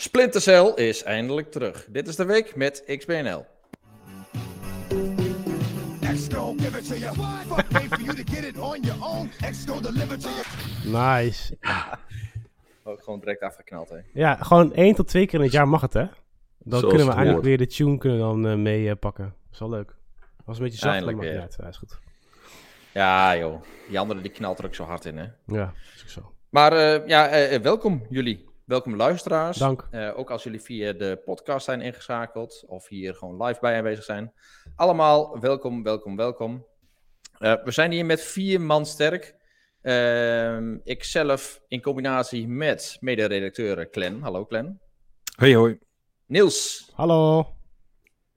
[0.00, 1.86] Splinter Cell is eindelijk terug.
[1.88, 3.46] Dit is de week met XBNL.
[10.84, 11.56] Nice.
[12.84, 13.96] Ook gewoon direct afgeknald, hè?
[14.12, 16.04] Ja, gewoon één tot twee keer in het jaar mag het, hè?
[16.58, 17.44] Dan Zoals kunnen we hoort.
[17.44, 19.24] weer de tune kunnen dan eh, mee eh, pakken.
[19.24, 19.94] Dat is wel leuk.
[20.44, 21.40] Was een beetje zacht, maar Eindelijk weer.
[21.40, 21.56] uit.
[21.60, 21.98] Ja, is goed.
[22.92, 23.62] Ja, joh.
[23.88, 25.26] Die andere die knalt er ook zo hard in, hè?
[25.46, 26.32] Ja, is ook zo.
[26.48, 28.48] Maar eh, ja, eh, eh, welkom jullie.
[28.70, 29.58] Welkom luisteraars.
[29.58, 29.88] Dank.
[29.90, 34.04] Eh, ook als jullie via de podcast zijn ingeschakeld of hier gewoon live bij aanwezig
[34.04, 34.32] zijn.
[34.76, 36.66] Allemaal welkom, welkom, welkom.
[37.38, 39.34] Eh, we zijn hier met vier man sterk.
[39.82, 44.20] Ehm ikzelf in combinatie met mede-redacteur Clen.
[44.22, 44.80] Hallo Clen.
[45.36, 45.78] Hey hoi.
[46.26, 47.46] Niels Hallo.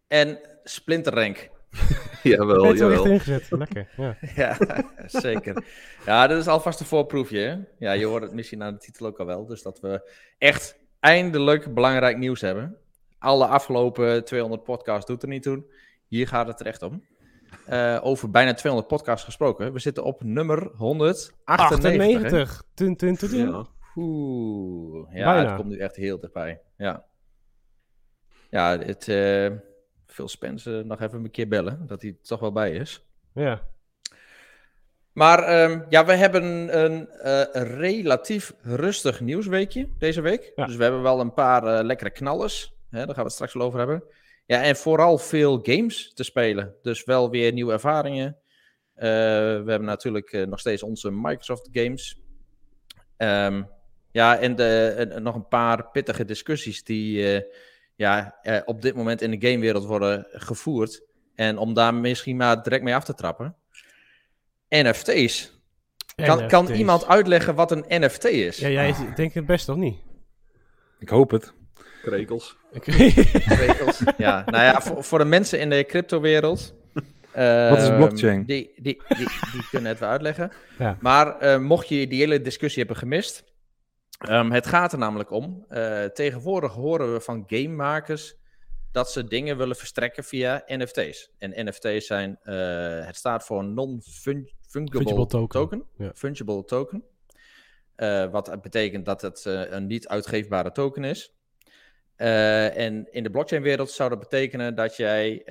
[0.08, 1.50] en Splinterrank.
[2.24, 3.06] Jawel, echt jawel.
[3.06, 3.52] ingezet.
[3.52, 3.88] Lekker.
[3.98, 4.18] Ja.
[4.36, 4.58] Ja,
[5.06, 5.64] zeker.
[6.06, 7.40] Ja, dit is alvast een voorproefje.
[7.40, 7.58] Hè?
[7.86, 9.46] Ja, je hoort het misschien aan de titel ook al wel.
[9.46, 12.78] Dus dat we echt eindelijk belangrijk nieuws hebben.
[13.20, 15.64] Alle afgelopen 200 podcasts doet er niet toe.
[16.08, 17.04] Hier gaat het er echt om.
[17.66, 19.74] Eh, over bijna 200 podcasts gesproken.
[19.74, 21.46] We zitten op nummer 198.
[21.46, 21.56] hè?
[21.56, 22.64] 98.
[22.74, 23.48] Tun, tun, tun, tun.
[23.48, 23.66] Ja.
[23.96, 25.48] Oeh, ja, Bijna.
[25.50, 26.62] het komt nu echt heel dichtbij.
[26.78, 27.06] Ja,
[28.50, 29.52] ja het, eh
[30.14, 33.06] Phil Spence nog even een keer bellen, dat hij toch wel bij is.
[33.34, 33.62] Ja.
[35.14, 36.44] Maar ehm, ja, we hebben
[36.84, 37.42] een eh,
[37.80, 40.52] relatief rustig nieuwsweekje deze week.
[40.56, 40.66] Ja.
[40.66, 42.74] Dus we hebben wel een paar eh, lekkere knallers.
[42.90, 44.04] Hè, daar gaan we het straks wel over hebben.
[44.46, 46.76] Ja, en vooral veel games te spelen.
[46.82, 48.38] Dus wel weer nieuwe ervaringen.
[48.94, 52.22] Eh, we hebben natuurlijk nog steeds onze Microsoft games.
[53.18, 53.64] Ehm,
[54.12, 57.46] ja, en, de, en nog een paar pittige discussies die
[58.04, 61.04] ja, eh, op dit moment in de gamewereld worden gevoerd.
[61.36, 63.56] En om daar misschien maar direct mee af te trappen.
[64.70, 65.62] NFT's.
[66.16, 68.58] Kan, kan iemand uitleggen wat een NFT is?
[68.58, 69.98] Ja, jij denkt het best, of niet?
[71.00, 71.54] Ik hoop het.
[72.02, 72.58] Krekels.
[73.66, 74.02] Regels.
[74.18, 76.74] ja, nou ja, voor, voor de mensen in de cryptowereld.
[77.70, 78.46] Wat is ehm, blockchain?
[78.46, 80.52] Die, die, die, die kunnen het wel uitleggen.
[80.80, 80.98] Ja.
[81.00, 83.44] Maar eh, mocht je die hele discussie hebben gemist.
[84.28, 85.66] Ehm, het gaat er namelijk om.
[85.70, 88.36] eh, tegenwoordig horen we van gamemakers
[88.92, 91.32] dat ze dingen willen verstrekken via NFT's.
[91.38, 95.48] En NFT's zijn, eh, het staat voor non-fungible Fungible token.
[95.48, 95.86] token.
[95.98, 96.12] Ja.
[96.16, 97.04] Fungible token.
[97.96, 101.34] Eh, wat betekent dat het een niet uitgeefbare token is.
[102.16, 105.44] En in de blockchain-wereld zou dat betekenen dat jij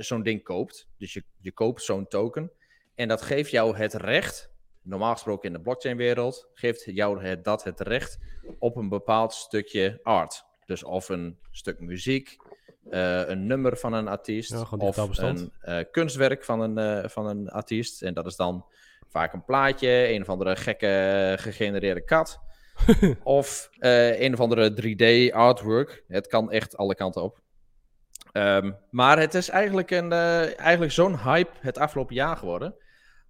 [0.00, 0.88] zo'n ding koopt.
[0.98, 2.52] Dus je, je koopt zo'n token.
[2.94, 4.51] En dat geeft jou het recht,
[4.82, 8.18] normaal gesproken in de blockchain-wereld, geeft jou het, dat het recht
[8.58, 10.44] op een bepaald stukje art.
[10.66, 12.36] Dus of een stuk muziek,
[12.90, 17.26] eh, een nummer van een artiest, Ja, of een eh, kunstwerk van een, eh, van
[17.26, 18.02] een artiest.
[18.02, 18.64] En dat is dan
[19.08, 22.40] vaak een plaatje, een of andere gekke gegenereerde kat.
[23.22, 26.04] of een of andere 3D artwork.
[26.08, 27.40] Het kan echt alle kanten op.
[28.32, 32.74] Ehm, maar het is eigenlijk, een, eigenlijk zo'n hype het afgelopen jaar geworden.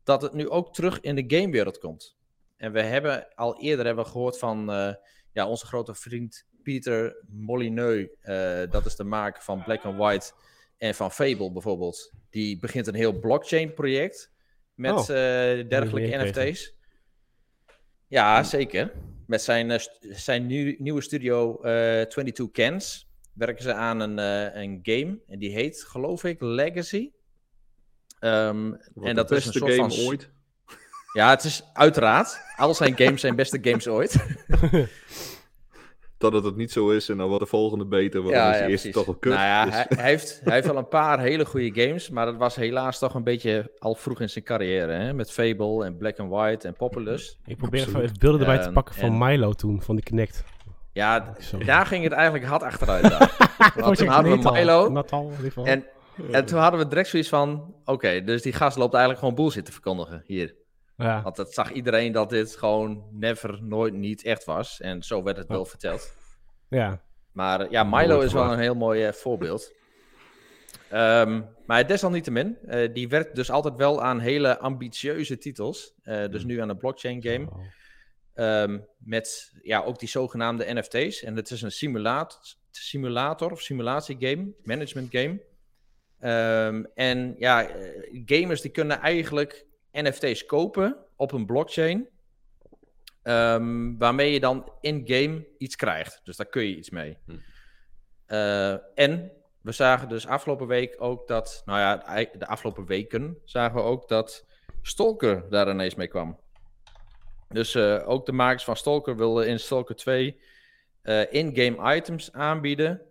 [0.05, 2.17] Dat het nu ook terug in de gamewereld komt.
[2.57, 4.95] En we hebben al eerder hebben we gehoord van eh,
[5.33, 8.09] ja, onze grote vriend Pieter Molyneux.
[8.21, 10.33] eh, dat is de maker van Black and White
[10.79, 12.13] en van Fable bijvoorbeeld.
[12.31, 14.33] Die begint een heel blockchain project
[14.75, 16.17] met Oh, eh, dergelijke.
[16.17, 16.75] NFT's.
[18.09, 18.93] Ja, zeker.
[19.27, 24.79] Met zijn, zijn nieuw- nieuwe studio eh 22 Cans werken ze aan een, eh, een
[24.83, 25.19] game.
[25.27, 27.11] En die heet, geloof ik, Legacy.
[28.23, 30.07] Ehm, Wat en dat is een beste soort game van...
[30.07, 30.31] ooit.
[31.13, 32.41] Ja, het is uiteraard.
[32.57, 34.17] Al zijn games zijn beste games ooit.
[36.19, 38.23] Dat het het niet zo is en dan wordt de volgende beter.
[38.23, 39.33] Want dan is eerste toch al kut.
[39.33, 42.27] Nou ja, Dus- hij, hij heeft, hij heeft wel een paar hele goede games, maar
[42.27, 44.93] dat was helaas toch een beetje al vroeg in zijn carrière.
[44.93, 45.13] Hè?
[45.13, 47.39] Met Fable en Black and White en Populous.
[47.45, 50.45] Ik probeer even beelden erbij te Ehm, pakken van en- Milo toen, van die Kinect.
[50.93, 51.35] Ja,
[51.67, 53.03] daar ging het eigenlijk hard achteruit.
[53.11, 53.51] daar.
[53.77, 55.67] Want toen hadden we Milo Natal, in ieder geval.
[55.67, 55.85] en,
[56.31, 59.65] en toen hadden we direct zoiets van, oké, dus die gast loopt eigenlijk gewoon bullshit
[59.65, 60.55] te verkondigen hier.
[60.97, 61.23] ja.
[61.23, 64.81] Want het zag iedereen dat dit gewoon never, nooit, niet echt was.
[64.81, 66.17] En zo werd het wel verteld.
[66.69, 67.01] ja.
[67.33, 69.73] Maar ja, Milo is wel een heel mooi eh, voorbeeld.
[70.91, 75.95] Ehm, maar desalniettemin, eh die werkt dus altijd wel aan hele ambitieuze titels.
[76.03, 77.47] Eh, dus nu aan een blockchain game.
[77.51, 77.65] Oh.
[78.35, 81.23] Ehm, met ja, ook die zogenaamde NFT's.
[81.23, 85.41] En het is een simulaat, simulator of simulatiegame, management game.
[86.23, 92.11] Ehm, en ja, eh, gamers die kunnen eigenlijk NFT's kopen op een blockchain.
[93.23, 96.21] ehm, waarmee je dan in-game iets krijgt.
[96.25, 97.19] Dus daar kun je iets mee.
[97.27, 97.33] Hm.
[98.27, 103.75] Eh, en we zagen dus afgelopen week ook dat, nou ja, de afgelopen weken zagen
[103.75, 104.47] we ook dat
[104.83, 106.41] Stalker daar ineens mee kwam.
[107.49, 110.41] Dus eh, ook de makers van Stalker wilden in Stalker 2
[111.31, 113.03] in-game items aanbieden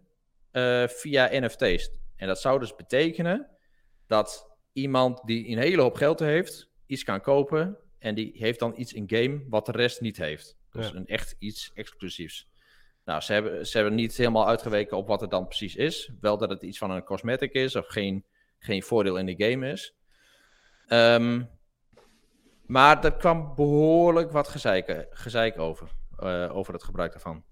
[0.88, 2.01] via NFT's.
[2.22, 3.48] En dat zou dus betekenen
[4.08, 7.78] dat iemand die een hele hoop geld heeft, iets kan kopen.
[8.00, 10.58] En die heeft dan iets in-game wat de rest niet heeft.
[10.72, 12.50] Dus een echt iets exclusiefs.
[13.06, 16.12] Nou, ze hebben, ze hebben niet helemaal uitgeweken op wat het dan precies is.
[16.20, 18.26] Wel dat het iets van een cosmetic is of geen,
[18.60, 19.96] geen voordeel in de game is.
[20.88, 21.50] Um,
[22.66, 27.44] maar er kwam behoorlijk wat gezeik, gezeik over, uh, over het gebruik daarvan.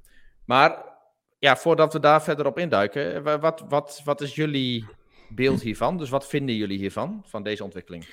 [0.45, 0.98] Maar
[1.39, 4.85] ja, voordat we daar verder op induiken, wat, wat, wat is jullie
[5.29, 5.97] beeld hiervan?
[5.97, 8.07] Dus wat vinden jullie hiervan, van deze ontwikkeling?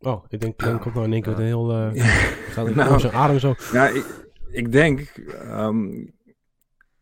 [0.00, 1.72] Oh, ik denk, dan komt nou in één keer een heel...
[1.94, 2.04] Uh,
[2.50, 3.54] gaat nou, zijn adem zo.
[3.72, 4.04] Ja, ik,
[4.50, 6.14] ik denk, um,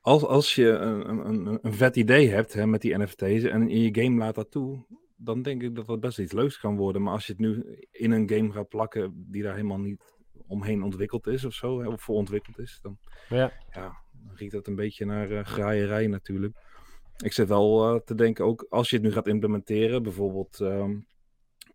[0.00, 3.80] als, als je een, een, een vet idee hebt hè, met die NFT's en in
[3.80, 4.84] je game laat dat toe,
[5.16, 7.02] dan denk ik dat dat best iets leuks kan worden.
[7.02, 10.02] Maar als je het nu in een game gaat plakken die daar helemaal niet
[10.46, 12.98] omheen ontwikkeld is of zo, of voor ontwikkeld is, dan,
[13.28, 13.52] ja.
[13.70, 16.56] Ja, dan riekt dat een beetje naar uh, graaierij natuurlijk.
[17.16, 21.06] Ik zit wel uh, te denken, ook als je het nu gaat implementeren, bijvoorbeeld um,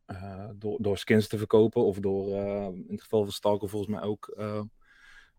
[0.08, 2.36] uh, door, door skins te verkopen of door,
[2.72, 4.38] in het geval van Stalker volgens mij ook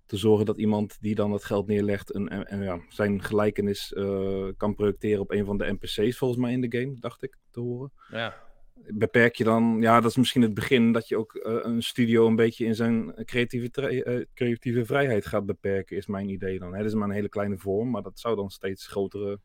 [0.06, 3.92] te zorgen dat iemand die dan het geld neerlegt en, en, ja, zijn gelijkenis
[4.56, 7.60] kan projecteren op een van de NPC's volgens mij in de game, dacht ik te
[7.60, 7.92] horen.
[8.10, 8.47] Ja.
[8.94, 12.26] Beperk je dan, ja, dat is misschien het begin dat je ook uh, een studio
[12.26, 16.72] een beetje in zijn creatieve, uh, creatieve vrijheid gaat beperken, is mijn idee dan.
[16.72, 16.78] Hè?
[16.78, 19.40] Dat is maar een hele kleine vorm, maar dat zou dan steeds grotere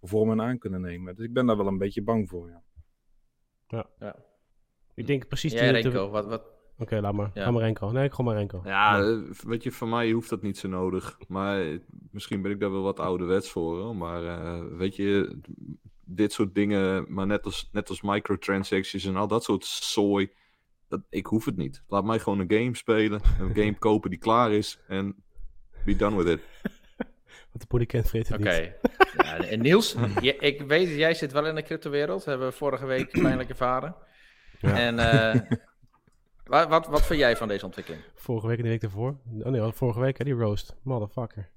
[0.00, 1.16] vormen aan kunnen nemen.
[1.16, 2.62] Dus ik ben daar wel een beetje bang voor, ja.
[3.66, 3.86] Ja.
[3.98, 4.16] ja.
[4.94, 5.52] Ik denk precies...
[5.52, 7.30] Ja, Renko, wat, wat, Oké, laat maar.
[7.34, 7.44] Ja.
[7.44, 7.90] Ga maar Renko.
[7.90, 8.60] Nee, ik ga maar Renko.
[8.64, 11.18] Ja, ja, eh, weet je, van mij hoeft dat niet zo nodig.
[11.28, 11.78] Maar
[12.10, 13.78] misschien ben ik daar wel wat ouderwets voor.
[13.78, 13.96] Hoor.
[13.96, 15.40] Maar uh, weet je,
[16.06, 20.30] dit soort dingen, maar net als, net als microtransactions en al dat soort zooi.
[20.88, 21.82] Dat, ik hoef het niet.
[21.88, 23.20] Laat mij gewoon een game spelen.
[23.38, 24.78] Een game kopen die klaar is.
[24.88, 25.16] En
[25.84, 26.40] be done with it.
[27.50, 28.74] Want de polykent vreet het Oké.
[29.16, 32.24] Ja, en Niels, je, ik weet, jij zit wel in de crypto-wereld.
[32.24, 33.94] Hebben we vorige week pijnlijk ervaren.
[34.58, 34.76] Ja.
[34.78, 35.58] En uh,
[36.46, 38.02] Wat, wat, wat vind jij van deze ontwikkeling?
[38.14, 39.16] Vorige week en de week ervoor.
[39.40, 40.76] Oh nee, vorige week hè, die roast.
[40.82, 41.48] Motherfucker.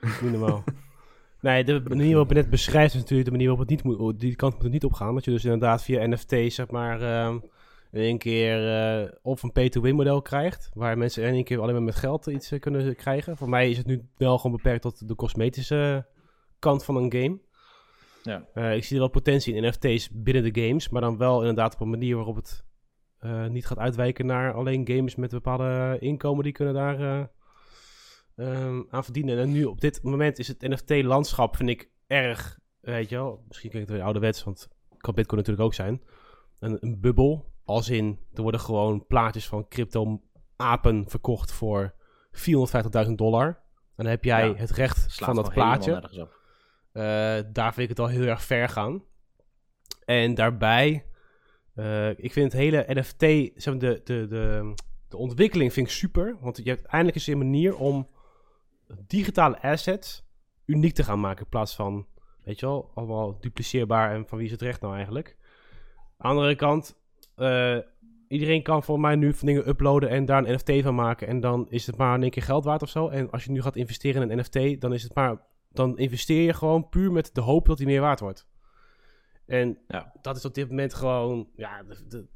[0.00, 0.64] Niet normaal.
[1.40, 4.20] nee, de manier waarop het net beschrijft is natuurlijk de manier waarop het niet moet,
[4.20, 5.14] die kant moet het niet opgaan.
[5.14, 7.34] Dat je dus inderdaad via NFT zeg maar uh,
[7.92, 8.62] in één keer
[9.02, 10.70] uh, of een pay-to-win model krijgt.
[10.74, 13.36] Waar mensen in één keer alleen maar met geld iets uh, kunnen krijgen.
[13.36, 16.06] Voor mij is het nu wel gewoon beperkt tot de cosmetische
[16.58, 17.38] kant van een game.
[18.22, 18.70] Ja.
[18.70, 21.80] ik zie er wel potentie in NFT's binnen de games, maar dan wel inderdaad op
[21.80, 22.64] een manier waarop het
[23.50, 26.44] niet gaat uitwijken naar alleen gamers met bepaalde inkomen.
[26.44, 27.30] Die kunnen daar
[28.36, 29.38] um, aan verdienen.
[29.38, 33.44] En nu op dit moment is het NFT-landschap, vind ik, erg, weet je wel.
[33.48, 36.02] Misschien klinkt het weer ouderwets, want kan Bitcoin natuurlijk ook zijn.
[36.58, 41.94] Een, een bubbel, als in, er worden gewoon plaatjes van crypto-apen verkocht voor
[43.06, 43.46] 450.000 dollar.
[43.46, 46.28] En dan heb jij ja, het recht van dat plaatje.
[46.92, 47.02] Uh,
[47.52, 49.02] daar vind ik het al heel erg ver gaan.
[50.04, 51.06] En daarbij
[51.76, 54.74] uh, ik vind het hele NFT, zeg de, de, de,
[55.08, 56.36] de ontwikkeling vind ik super.
[56.40, 58.08] Want je hebt eindelijk eens een manier om
[59.06, 60.24] digitale assets
[60.64, 61.44] uniek te gaan maken.
[61.44, 62.06] In plaats van,
[62.44, 65.36] weet je wel, allemaal dupliceerbaar en van wie is het recht nou eigenlijk.
[66.18, 66.98] Aan de andere kant,
[67.36, 67.78] uh,
[68.28, 71.28] iedereen kan voor mij nu van dingen uploaden en daar een NFT van maken.
[71.28, 73.08] En dan is het maar in één keer geld waard of zo.
[73.08, 75.44] En als je nu gaat investeren in een NFT, dan is het maar.
[75.70, 78.46] Dan investeer je gewoon puur met de hoop dat hij meer waard wordt.
[79.46, 80.12] En ja.
[80.20, 82.26] dat is op dit moment gewoon, ja, de,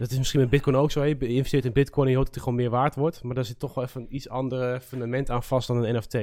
[0.00, 1.04] dat is misschien met Bitcoin ook zo.
[1.04, 3.22] Je investeert in Bitcoin en je hoopt dat het gewoon meer waard wordt.
[3.22, 6.14] Maar daar zit toch wel even een iets ander fundament aan vast dan een NFT.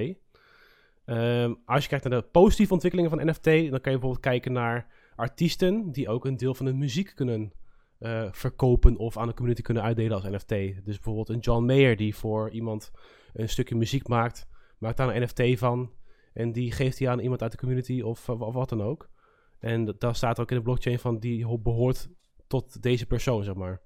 [1.05, 4.51] Ehm, als je kijkt naar de positieve ontwikkelingen van NFT, dan kan je bijvoorbeeld kijken
[4.51, 7.51] naar artiesten die ook een deel van hun muziek kunnen
[7.99, 10.49] uh, verkopen of aan de community kunnen uitdelen als NFT.
[10.49, 12.91] Dus bijvoorbeeld een John Mayer die voor iemand
[13.33, 15.91] een stukje muziek maakt, maakt daar een NFT van
[16.33, 19.09] en die geeft hij aan iemand uit de community of, wat dan ook.
[19.59, 22.09] En daar staat ook in de blockchain van die behoort
[22.47, 23.81] tot deze persoon, zeg maar.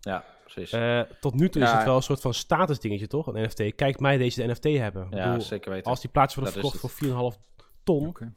[0.00, 0.72] Ja, precies.
[0.72, 3.26] Uh, tot nu toe is het wel een soort van status dingetje, toch?
[3.26, 3.74] Een NFT.
[3.74, 5.06] Kijk mij deze NFT hebben.
[5.10, 5.90] Ja, bedoel, zeker weten.
[5.90, 7.38] Als die plaatjes worden verkocht voor 4,5
[7.84, 8.06] ton.
[8.06, 8.32] Okay.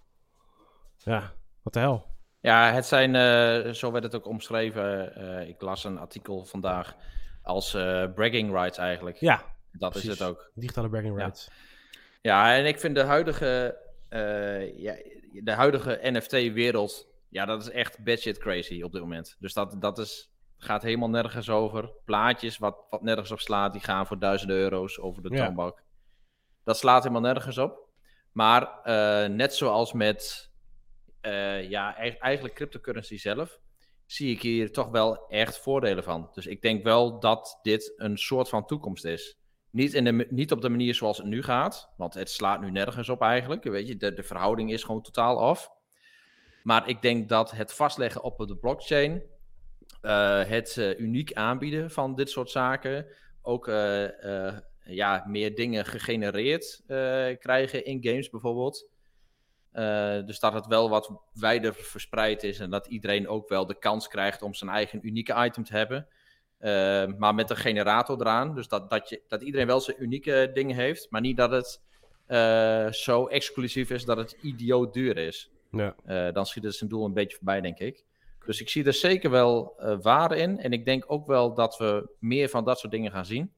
[0.97, 2.05] Ja, wat de hel.
[2.41, 5.13] Ja, het zijn, uh, zo werd het ook omschreven.
[5.17, 6.95] Uh, ik las een artikel vandaag
[7.41, 7.71] als
[8.15, 9.17] bragging rights eigenlijk.
[9.17, 10.09] Ja, dat precies.
[10.09, 10.51] is het ook.
[10.53, 11.49] Digitale bragging rights.
[12.21, 12.49] Ja.
[12.49, 13.77] ja, en ik vind de huidige
[14.77, 14.95] ja,
[15.43, 19.35] de huidige NFT-wereld, ja, dat is echt shit crazy op dit moment.
[19.39, 21.91] Dus dat, dat is, gaat helemaal nergens over.
[22.05, 25.45] Plaatjes wat, wat nergens op slaat, die gaan voor duizenden euro's over de ja.
[25.45, 25.83] toonbank.
[26.63, 27.89] Dat slaat helemaal nergens op.
[28.31, 30.51] Maar uh, net zoals met
[31.21, 33.59] uh, ja, eigenlijk cryptocurrency zelf,
[34.05, 36.29] zie ik hier toch wel echt voordelen van.
[36.33, 39.37] Dus ik denk wel dat dit een soort van toekomst is.
[39.69, 42.71] Niet, in de, niet op de manier zoals het nu gaat, want het slaat nu
[42.71, 43.63] nergens op eigenlijk.
[43.63, 45.73] Weet je, de, de verhouding is gewoon totaal af.
[46.65, 49.23] Maar ik denk dat het vastleggen op de blockchain,
[50.01, 53.05] uh, het uh, uniek aanbieden van dit soort zaken,
[53.41, 56.83] ook uh, ja, meer dingen gegenereerd
[57.39, 58.89] krijgen in games bijvoorbeeld.
[60.25, 64.07] dus dat het wel wat wijder verspreid is en dat iedereen ook wel de kans
[64.07, 66.07] krijgt om zijn eigen unieke item te hebben.
[67.17, 68.55] maar met een generator eraan.
[68.55, 71.81] Dus dat, dat, je, dat iedereen wel zijn unieke dingen heeft, maar niet dat het
[72.95, 75.49] zo exclusief is dat het idioot duur is.
[75.75, 75.95] Ja.
[76.05, 78.05] Uh, dan schiet het zijn doel een beetje voorbij, denk ik.
[78.45, 80.59] Dus ik zie er zeker wel uh, waarde in.
[80.59, 83.53] En ik denk ook wel dat we meer van dat soort dingen gaan zien.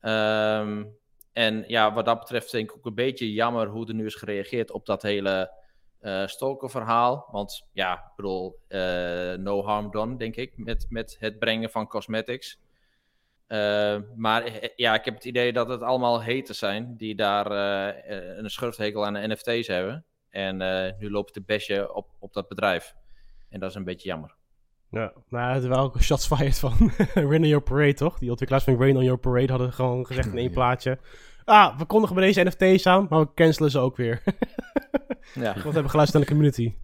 [0.00, 0.96] Um,
[1.32, 4.14] en ja, wat dat betreft denk ik ook een beetje jammer hoe er nu is
[4.14, 5.52] gereageerd op dat hele
[6.00, 7.28] uh, Stalker-verhaal.
[7.30, 8.58] Want ja, ik bedoel,
[9.38, 12.58] no harm done, denk ik, met, met het brengen van cosmetics.
[13.48, 17.50] Uh, maar ja, ik heb het idee dat het allemaal haters zijn die daar
[18.38, 20.04] een schurfthekel aan de NFT's hebben.
[20.34, 22.94] En uh, nu loopt de besje op, op dat bedrijf.
[23.48, 24.34] En dat is een beetje jammer.
[24.90, 28.18] Ja, nou, het wel ook shots fired van Rain on Your Parade, toch?
[28.18, 30.98] Die ontwikkelaars van Rain on Your Parade hadden gewoon gezegd in één plaatje.
[31.44, 34.22] Ah, we kondigen bij deze NFT's aan, maar we cancelen ze ook weer.
[35.34, 35.52] ja.
[35.52, 36.74] Want we hebben geluisterd naar de community.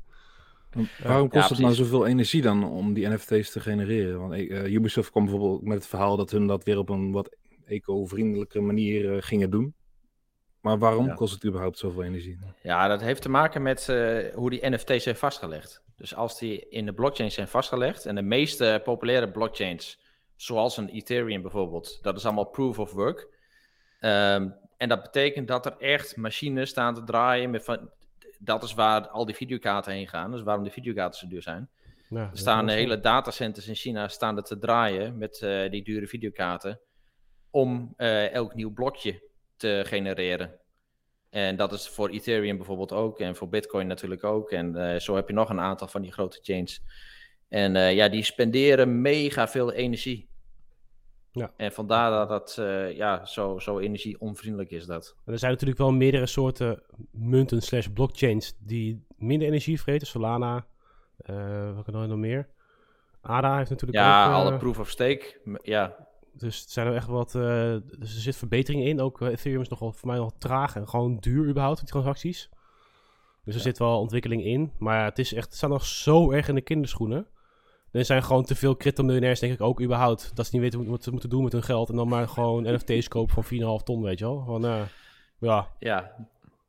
[1.02, 4.20] Waarom kost ja, het nou zoveel energie dan om die NFT's te genereren?
[4.20, 7.36] Want uh, Ubisoft kwam bijvoorbeeld met het verhaal dat hun dat weer op een wat
[7.66, 9.74] eco-vriendelijke manier uh, gingen doen.
[10.60, 12.38] Maar waarom kost het überhaupt zoveel energie?
[12.62, 15.82] Ja, dat heeft te maken met uh, hoe die NFT's zijn vastgelegd.
[15.96, 19.98] Dus als die in de blockchain zijn vastgelegd, en de meeste populaire blockchains,
[20.36, 23.28] zoals een Ethereum bijvoorbeeld, dat is allemaal proof of work.
[24.00, 27.50] Um, en dat betekent dat er echt machines staan te draaien.
[27.50, 27.90] Met van,
[28.38, 30.30] dat is waar al die videokaarten heen gaan.
[30.30, 31.68] Dus waarom de videokaarten zo duur zijn.
[32.08, 35.84] Ja, er staan de hele datacenters in China staan er te draaien met uh, die
[35.84, 36.80] dure videokaarten.
[37.50, 39.22] Om uh, elk nieuw blokje
[39.60, 40.58] te genereren.
[41.30, 44.50] En dat is voor Ethereum bijvoorbeeld ook en voor Bitcoin natuurlijk ook.
[44.50, 46.82] En uh, zo heb je nog een aantal van die grote chains.
[47.48, 50.28] En uh, ja, die spenderen mega veel energie.
[51.32, 51.52] Ja.
[51.56, 55.16] En vandaar dat dat uh, ja, zo, zo energie-onvriendelijk is dat.
[55.26, 60.06] er zijn natuurlijk wel meerdere soorten munten slash blockchains die minder energie vreten.
[60.06, 60.66] Solana,
[61.74, 62.48] welke nog meer?
[63.20, 64.30] ADA heeft natuurlijk ja, ook...
[64.30, 65.40] Ja, alle proof of stake.
[65.62, 66.08] Ja,
[66.40, 67.34] dus er zijn er echt wat.
[67.34, 67.42] Uh,
[67.98, 69.00] dus er zit verbetering in.
[69.00, 72.48] Ook uh, Ethereum is nogal voor mij nog traag en gewoon duur überhaupt, die transacties.
[73.44, 74.72] Dus er zit wel ontwikkeling in.
[74.78, 75.46] Maar het is echt.
[75.46, 77.26] Het staat nog zo erg in de kinderschoenen.
[77.90, 80.30] Er zijn gewoon te veel crypto-miljonairs, denk ik ook überhaupt.
[80.34, 81.88] Dat ze niet weten wat ze moeten doen met hun geld.
[81.88, 84.44] En dan maar gewoon NFT's kopen van 4,5 ton, weet je wel.
[84.44, 84.82] Van, uh,
[85.38, 85.68] ja.
[85.78, 86.14] Ja,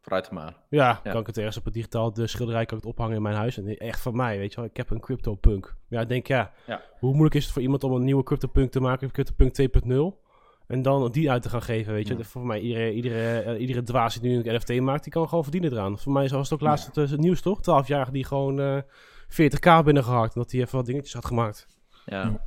[0.02, 0.54] Vooruit maar.
[0.70, 3.22] Ja, kan ik het ergens op het digitaal de schilderij kan ik het ophangen in
[3.22, 3.58] mijn huis.
[3.58, 4.66] En echt van mij, weet je wel.
[4.66, 5.76] Ik heb een CryptoPunk.
[5.88, 8.72] Ja, ik denk ja, ja, hoe moeilijk is het voor iemand om een nieuwe CryptoPunk
[8.72, 9.56] te maken, CryptoPunk
[9.86, 10.20] 2.0.
[10.68, 12.18] En dan die uit te gaan geven, weet je.
[12.18, 12.24] Ja.
[12.24, 15.44] Voor mij, iedere, iedere, uh, iedere dwaas die nu een NFT maakt, die kan gewoon
[15.44, 16.00] verdienen eraan.
[16.00, 17.02] Voor mij was het ook laatst ja.
[17.02, 17.60] het, het, nieuws, toch?
[17.60, 18.82] 12-jarige die gewoon uh,
[19.28, 20.36] 40k binnengehakt.
[20.36, 21.68] Omdat hij even wat dingetjes had gemaakt.
[22.06, 22.42] Ja,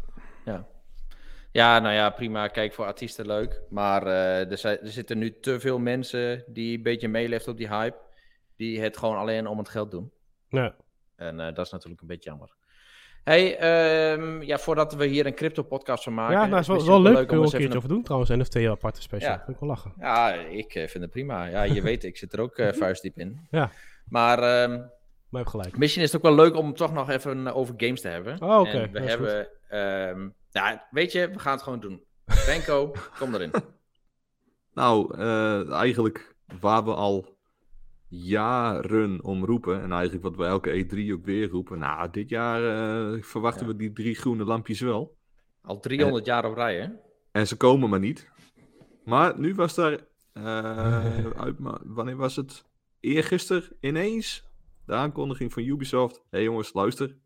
[0.44, 0.66] ja.
[1.54, 2.48] Ja, nou ja, prima.
[2.48, 3.60] Kijk, voor artiesten leuk.
[3.70, 7.56] Maar uh, er, zijn, er, zitten nu te veel mensen die een beetje meeleeft op
[7.56, 7.96] die hype.
[8.56, 10.10] Die het gewoon alleen om het geld doen.
[10.48, 10.74] Ja.
[11.16, 12.54] En uh, dat is natuurlijk een beetje jammer.
[13.24, 16.34] Hey, um, ja, voordat we hier een crypto-podcast van maken.
[16.34, 17.14] Ja, nou, is wel, wel leuk.
[17.14, 18.30] Kunnen we een keertje over doen trouwens.
[18.30, 19.30] NFT aparte special.
[19.30, 19.36] Ja.
[19.36, 19.92] Vind ik wel lachen.
[19.98, 21.46] Ja, ik uh, vind het prima.
[21.46, 23.46] Ja, je weet, ik zit er ook uh, vuistdiep in.
[23.50, 23.70] Ja.
[24.08, 24.62] Maar...
[24.62, 24.90] Um,
[25.28, 25.76] maar heb gelijk.
[25.76, 28.42] Misschien is het ook wel leuk om toch nog even over games te hebben.
[28.42, 28.68] Oh, oké.
[28.68, 28.90] Okay.
[28.90, 29.48] We hebben...
[30.54, 32.02] Ja, weet je, we gaan het gewoon doen.
[32.46, 33.50] Benko, kom erin.
[34.74, 37.38] Nou, uh, eigenlijk waar we al
[38.08, 42.62] jaren om roepen, en eigenlijk wat we elke E3 ook weer roepen, nou, dit jaar
[42.62, 43.72] uh, verwachten ja.
[43.72, 45.16] we die drie groene lampjes wel.
[45.62, 46.88] Al 300 en, jaar op rij, hè?
[47.32, 48.30] En ze komen maar niet.
[49.04, 49.98] Maar nu was daar,
[50.34, 52.64] uh, uit, wanneer was het?
[53.00, 54.44] Eergisteren ineens
[54.86, 56.16] de aankondiging van Ubisoft.
[56.16, 57.16] Hé hey jongens, luister,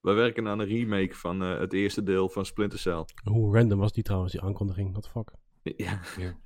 [0.00, 3.04] we werken aan een remake van uh, het eerste deel van Splinter Cell.
[3.24, 4.90] Hoe random was die trouwens, die aankondiging?
[4.90, 5.32] What the fuck?
[5.76, 6.00] Ja.
[6.18, 6.36] ja.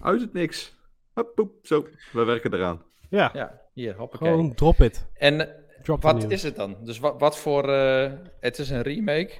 [0.00, 0.76] Uit het niks.
[1.14, 1.86] Hup, poep, zo.
[2.12, 2.82] We werken eraan.
[3.10, 3.30] Ja.
[3.32, 4.28] Ja, hier, hoppakee.
[4.28, 5.06] Gewoon drop it.
[5.14, 5.48] En
[5.82, 6.76] drop wat is het dan?
[6.84, 7.68] Dus wat, wat voor...
[7.68, 9.30] Uh, het is een remake.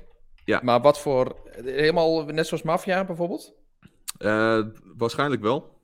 [0.44, 0.60] Ja.
[0.62, 1.36] Maar wat voor...
[1.64, 3.54] Helemaal net zoals Mafia bijvoorbeeld?
[4.18, 5.77] Uh, waarschijnlijk wel.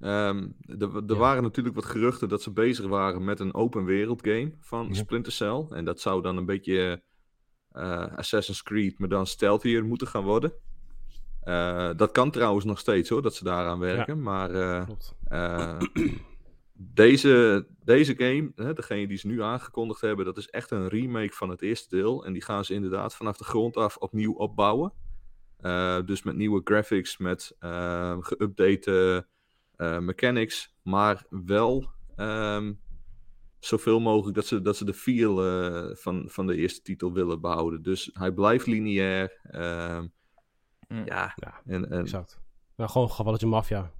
[0.00, 1.14] Um, er ja.
[1.14, 4.94] waren natuurlijk wat geruchten dat ze bezig waren met een open wereld game van ja.
[4.94, 5.66] Splinter Cell.
[5.70, 7.02] En dat zou dan een beetje
[7.72, 10.52] uh, Assassin's Creed, maar dan stealthier moeten gaan worden.
[11.44, 14.16] Uh, dat kan trouwens nog steeds hoor, dat ze daaraan werken.
[14.16, 14.22] Ja.
[14.22, 14.50] Maar
[15.30, 15.78] uh,
[16.72, 21.32] deze, deze game, hè, degene die ze nu aangekondigd hebben, dat is echt een remake
[21.32, 22.24] van het eerste deel.
[22.24, 24.92] En die gaan ze inderdaad vanaf de grond af opnieuw opbouwen.
[25.56, 27.56] Eh, dus met nieuwe graphics, met
[28.20, 29.24] geüpdate
[29.76, 30.74] mechanics.
[30.82, 32.72] Maar wel ehm,
[33.58, 35.36] zoveel mogelijk dat ze, dat ze de feel
[35.96, 37.82] van, van de eerste titel willen behouden.
[37.82, 39.38] Dus hij blijft lineair.
[39.42, 40.06] Ehm,
[40.88, 41.04] Mm.
[41.06, 42.40] Ja, Ja, en, en, exact.
[42.76, 43.92] Nou, gewoon gevalletje maffia.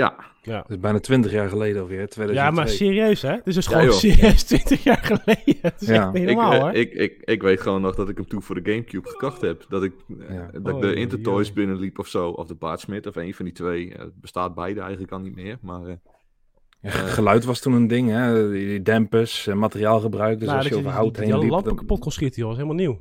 [0.00, 0.56] Ja, Ja.
[0.60, 2.34] Dat is bijna 20 jaar geleden alweer, 2002.
[2.34, 3.36] ja, maar serieus hè?
[3.44, 3.94] Dit is Ja, gewoon joh.
[3.94, 5.56] serieus 20 jaar geleden.
[5.62, 6.06] Het is Ja.
[6.06, 6.72] echt ik, normaal eh, hoor.
[6.72, 9.64] ik, ik, ik weet gewoon nog dat ik hem toen voor de Gamecube gekocht heb.
[9.68, 9.92] Dat ik,
[10.28, 10.50] eh, Ja.
[10.52, 12.28] dat ik Oh, de joh, Intertoys binnenliep of zo.
[12.28, 13.92] Of de Bart Smit of een van die twee.
[13.94, 15.58] Eh, Het bestaat beide eigenlijk al niet meer.
[15.62, 15.94] Maar eh,
[16.82, 18.50] Ja, geluid was toen een ding, hè?
[18.50, 20.38] Die die dempers, eh, materiaalgebruik.
[20.38, 21.50] Dus Nou, als je dat over die- hout die, heen die liep...
[21.50, 22.50] lampen dan- kapot kon schieten, joh.
[22.50, 23.00] Dat is helemaal nieuw.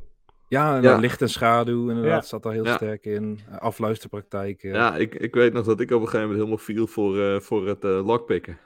[0.50, 0.98] Ja, en Ja.
[0.98, 2.27] licht en schaduw inderdaad Ja.
[2.27, 2.75] zat daar heel Ja.
[2.75, 3.39] sterk in.
[3.51, 4.70] Eh, Afluisterpraktijken.
[4.70, 7.39] ja, ik, ik weet nog dat ik op een gegeven moment helemaal viel voor, eh,
[7.39, 8.58] voor het eh, lockpicken.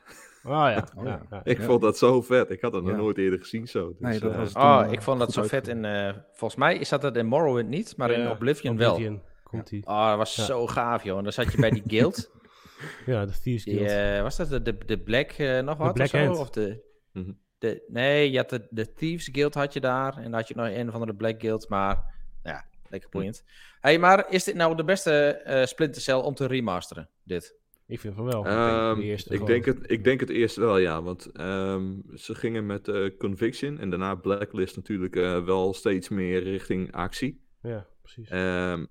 [0.45, 0.87] Oh ja.
[0.97, 1.41] Oh, ja.
[1.43, 1.63] Ik Ja.
[1.63, 2.49] vond dat zo vet.
[2.49, 3.87] Ik had dat nog nooit eerder gezien zo.
[3.87, 5.85] Dus, Nee, dat was- Oh, ik vond dat zo vet in...
[5.85, 8.91] eh, volgens mij is dat het in Morrowind niet, maar in Ja, Oblivion, wel.
[8.91, 9.87] Oblivion komt die.
[9.87, 10.43] Oh, dat was Ja.
[10.43, 11.17] zo gaaf, joh.
[11.17, 12.31] En dan zat je bij die guild.
[13.05, 14.21] Ja, de Thieves Die, Guild.
[14.21, 16.25] was dat de, de, de Black eh, nog wat Black of zo?
[16.25, 16.37] Hand.
[16.39, 16.81] Of de,
[17.13, 17.31] Mhm.
[17.63, 20.17] De, nee, je had de, de Thieves Guild had je daar.
[20.17, 21.69] En dan had je nog een van de Black Guild.
[21.69, 22.03] Maar
[22.43, 23.43] ja, lekker boeiend.
[23.79, 27.09] hey, maar is dit nou de beste eh Splinter Cell om te remasteren?
[27.23, 27.55] Dit?
[27.87, 28.45] ik vind van wel.
[28.45, 31.01] Ehm, de eerste ik, denk het, ik denk het eerst wel, ja.
[31.01, 36.43] Want ehm, ze gingen met eh, Conviction en daarna Blacklist natuurlijk eh, wel steeds meer
[36.43, 37.41] richting actie.
[37.61, 38.29] Ja, precies.
[38.29, 38.85] Ehm,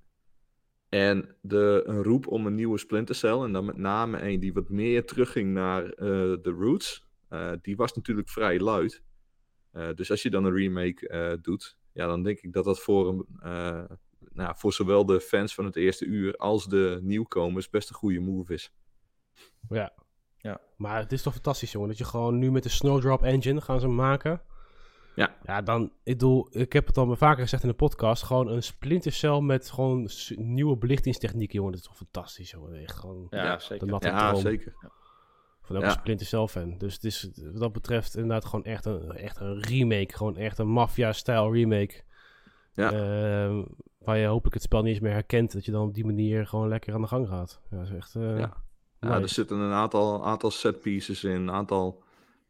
[0.88, 4.52] en de, een roep om een nieuwe Splinter Cell, en dan met name een die
[4.52, 6.08] wat meer terugging naar eh,
[6.42, 7.06] de roots,
[7.62, 9.02] die was natuurlijk vrij luid.
[9.72, 12.80] Eh, dus als je dan een remake eh, doet, ja, dan denk ik dat dat
[12.80, 13.84] voor, een, eh,
[14.32, 18.20] nou, voor zowel de fans van het eerste uur als de nieuwkomers best een goede
[18.20, 18.72] move is.
[19.68, 19.92] Ja.
[20.38, 20.60] Ja.
[20.76, 21.88] Maar het is toch fantastisch, jongen.
[21.88, 24.42] Dat je gewoon nu met de Snowdrop Engine gaan ze maken.
[25.14, 25.36] Ja.
[25.42, 28.22] Ja, dan, ik bedoel, ik heb het al vaker gezegd in de podcast.
[28.22, 31.72] Gewoon een Splinter Cell met gewoon nieuwe belichtingstechnieken, jongen.
[31.72, 32.82] Dat is toch fantastisch, jongen.
[32.82, 33.86] Echt gewoon Ja, Ja, zeker.
[33.86, 34.74] de Ja, droom zeker.
[35.62, 35.92] Van elke Ja.
[35.92, 36.74] Splinter Cell fan.
[36.78, 40.16] Dus het is wat dat betreft inderdaad gewoon echt een, echt een remake.
[40.16, 42.02] Gewoon echt een Mafia-style remake.
[42.74, 42.92] Ja.
[42.92, 43.62] Ehm,
[43.98, 45.52] waar je hopelijk het spel niet eens meer herkent.
[45.52, 47.60] Dat je dan op die manier gewoon lekker aan de gang gaat.
[47.70, 48.14] Ja, dat is echt...
[48.14, 48.56] eh, Ja.
[49.00, 52.02] Er zitten een aantal, aantal set pieces in, een aantal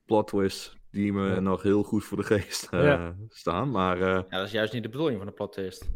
[0.06, 1.40] plot twists die me Ja.
[1.40, 3.14] nog heel goed voor de geest eh, Ja.
[3.28, 3.70] staan.
[3.70, 5.90] Maar eh, Ja, dat is juist niet de bedoeling van de plot twist.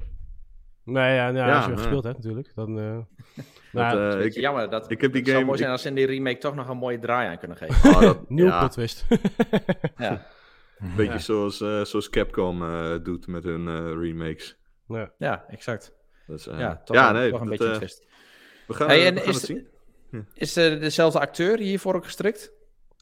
[0.87, 1.79] Nee, ja, nou, Ja, als je nee.
[1.79, 2.53] gespeeld hebt natuurlijk.
[2.55, 2.96] Dan, eh
[3.35, 5.57] dat, nou, eh, Het is ik, jammer dat ik heb die het zou game- mooi
[5.59, 7.92] zijn ik- als ze in die remake toch nog een mooie draai aan kunnen geven.
[8.01, 9.07] dat- nieuwe ja, plot twist.
[9.99, 10.27] ja.
[10.79, 11.18] Een beetje Ja.
[11.18, 14.57] zoals, eh, zoals Capcom eh, doet met hun eh, remakes.
[14.88, 15.12] ja.
[15.18, 15.92] ja, exact.
[16.27, 18.07] Dus, eh, ja, toch, ja, een, nee, toch een dat, beetje een eh, twist.
[18.66, 19.68] we gaan, Hey, we gaan is het zien.
[20.35, 22.53] Is dezelfde acteur hiervoor ook gestrikt?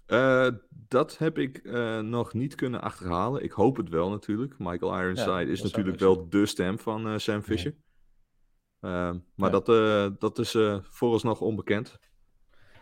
[0.06, 0.48] Eh,
[0.88, 3.42] dat heb ik eh, nog niet kunnen achterhalen.
[3.42, 4.54] Ik hoop het wel natuurlijk.
[4.58, 7.74] Michael Ironside Ja, is dat natuurlijk wel de stem van eh, Sam Fisher.
[8.80, 9.60] Ehm, maar Ja.
[9.60, 11.98] dat, eh, dat is vooralsnog onbekend.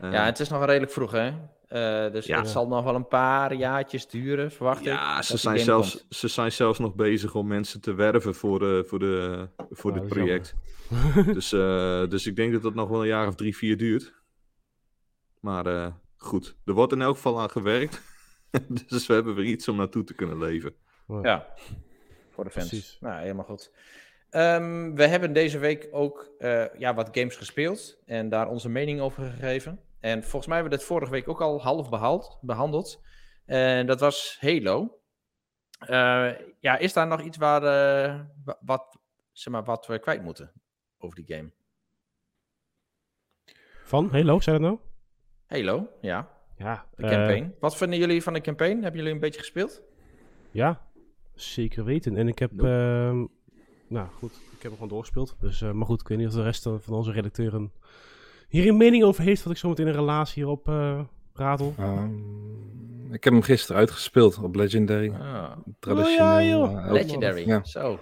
[0.00, 1.32] Ja, het is nog redelijk vroeg, hè?
[2.10, 4.86] Dus het zal nog wel een paar jaartjes duren, verwacht ik.
[4.86, 6.14] Ja, dat ze zijn, zelfs, komt.
[6.14, 10.10] ze zijn zelfs nog bezig om mensen te werven voor, voor, de, voor dit dat
[10.10, 10.54] is project.
[11.34, 11.48] dus,
[12.10, 14.14] dus ik denk dat dat nog wel een jaar of drie, vier duurt.
[15.40, 18.02] Maar goed, er wordt in elk geval aan gewerkt.
[18.88, 20.74] dus we hebben weer iets om naartoe te kunnen leven.
[21.22, 21.46] Ja,
[22.30, 22.68] voor de fans.
[22.68, 22.96] Precies.
[23.00, 23.72] Nou, helemaal goed.
[24.30, 29.00] Ehm, we hebben deze week ook eh, ja, wat games gespeeld en daar onze mening
[29.00, 29.80] over gegeven.
[30.00, 33.02] En volgens mij hebben we dit vorige week ook al half behaald, behandeld.
[33.44, 35.00] En dat was Halo.
[35.78, 36.30] Eh,
[36.60, 38.98] ja, is daar nog iets waar, eh, wa- wat,
[39.32, 40.52] zeg maar, wat we kwijt moeten
[40.98, 41.52] over die game?
[43.84, 44.80] Van, Halo, zei dat nou?
[45.52, 46.84] Halo, ja, Ja.
[46.96, 47.54] de eh, campaign.
[47.60, 48.80] Wat vinden jullie van de campaign?
[48.82, 49.82] Hebben jullie een beetje gespeeld?
[50.50, 50.80] ja,
[51.34, 52.16] zeker weten.
[52.16, 52.68] En ik heb, Nope.
[52.68, 53.24] ehm,
[53.94, 55.36] nou goed, ik heb hem gewoon doorgespeeld.
[55.40, 57.72] Dus, eh, maar goed, ik weet niet of de rest van onze redacteuren
[58.48, 61.00] hier een mening over heeft, wat ik zo meteen een relatie hierop eh
[61.34, 61.74] ratel.
[61.78, 65.10] Ehm, ik heb hem gisteren uitgespeeld op Legendary.
[65.10, 66.34] Ah, Traditioneel.
[66.34, 66.78] Oh ja, joh.
[66.78, 67.64] eh, ook- legendary, Ja.
[67.64, 67.98] zo.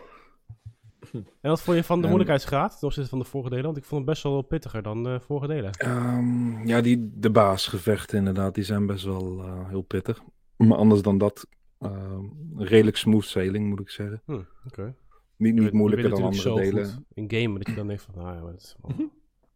[1.13, 3.65] En wat vond je van de Ehm, moeilijkheidsgraad ten opzichte van de vorige delen?
[3.65, 5.71] Want ik vond hem best wel pittiger dan de vorige delen.
[5.73, 10.21] Ehm, ja, die, de baasgevechten inderdaad, die zijn best wel eh, heel pittig.
[10.57, 11.47] Maar anders dan dat,
[11.79, 12.25] ehm,
[12.57, 14.23] redelijk smooth sailing moet ik zeggen.
[14.27, 14.95] Hm, Oké.
[15.37, 17.07] Niet, niet moeilijker dan andere delen.
[17.15, 19.11] in game dat je dan denkt van, nou ja, maar het is allemaal-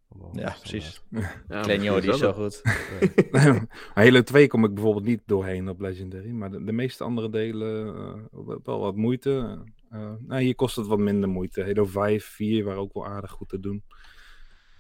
[0.08, 1.02] allemaal Ja, precies.
[1.48, 2.62] Ja, die is zo goed.
[3.94, 6.30] Halo 2 kom ik bijvoorbeeld niet doorheen op Legendary.
[6.30, 8.14] Maar de, de meeste andere delen eh,
[8.46, 9.58] wel- wel wat moeite.
[9.94, 11.62] Eh, nou, hier kost het wat minder moeite.
[11.62, 13.84] Halo 5, 4 waren ook wel aardig goed te doen.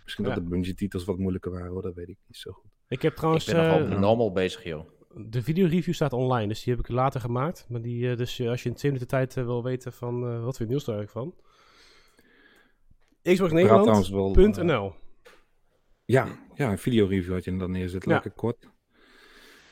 [0.04, 0.34] Misschien Ja.
[0.34, 2.70] dat de Bungie-titels wat moeilijker waren hoor, dat weet ik niet zo goed.
[2.88, 4.88] Ik heb Ik trouwens, ben nog eh, normal bezig, joh.
[5.16, 7.66] de videoreview staat online, dus die heb ik later gemaakt.
[7.68, 10.56] Maar die, eh, dus als je in twee minuten tijd wil weten van, eh, wat
[10.56, 11.42] vind je nieuws daar eigenlijk van?
[13.32, 14.80] Xbox Ik Nederland.nl.
[14.82, 14.96] wel,
[16.04, 18.04] ja, ja, een videoreview had je inderdaad neerzet.
[18.04, 18.12] Ja.
[18.12, 18.68] Lekker kort.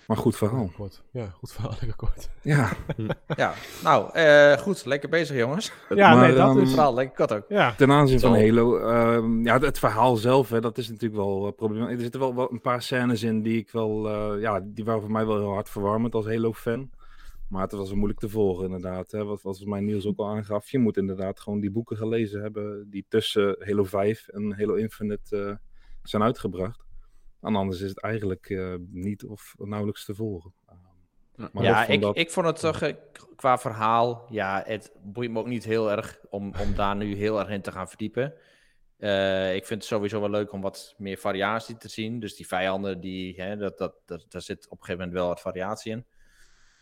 [0.07, 0.71] Maar goed verhaal.
[0.77, 1.03] Kort.
[1.11, 2.29] Ja, goed verhaal, lekker kort.
[2.43, 2.73] Ja,
[3.37, 4.85] Ja, nou, eh, goed.
[4.85, 5.73] Lekker bezig, jongens.
[5.95, 6.71] Ja, Maar, nee, dat ehm, is...
[6.71, 7.45] Vooral lekker kort ook.
[7.49, 8.35] Ja, ten aanzien van.
[8.35, 8.79] Halo.
[8.79, 11.83] ehm, ja, het, het verhaal zelf, hè, dat is natuurlijk wel een probleem.
[11.87, 15.01] Er zitten wel, wel een paar scènes in die ik wel, eh, ja, die waren
[15.01, 16.91] voor mij wel heel hard verwarmend als Halo-fan.
[17.49, 19.11] Maar het was wel moeilijk te volgen, inderdaad.
[19.11, 19.25] Hè.
[19.25, 20.71] Wat, wat mij Niels ook al aangaf.
[20.71, 22.87] Je moet inderdaad gewoon die boeken gelezen hebben.
[22.91, 25.55] die tussen Halo 5 en Halo Infinite eh,
[26.03, 26.85] zijn uitgebracht.
[27.43, 30.53] En anders is het eigenlijk eh, niet of nauwelijks te volgen.
[31.37, 31.49] Ja.
[31.53, 32.95] Maar ja, ik, dat- ik vond het toch eh,
[33.37, 37.39] qua verhaal, ja, het boeit me ook niet heel erg om, om daar nu heel
[37.39, 38.35] erg in te gaan verdiepen.
[38.99, 42.21] Eh, ik vind het sowieso wel leuk om wat meer variatie te zien.
[42.21, 45.29] Dus die vijanden, die, hè, dat, dat, dat, daar zit op een gegeven moment wel
[45.29, 46.05] wat variatie in.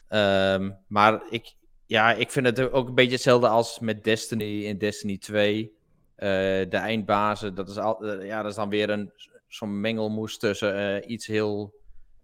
[0.09, 1.55] Ehm, maar ik,
[1.87, 5.73] ja, ik vind het ook een beetje hetzelfde als met Destiny in Destiny 2.
[6.15, 6.29] Eh,
[6.69, 9.13] de eindbazen, dat is, al, ja, dat is dan weer een,
[9.51, 11.75] zo'n mengelmoes tussen eh, iets heel,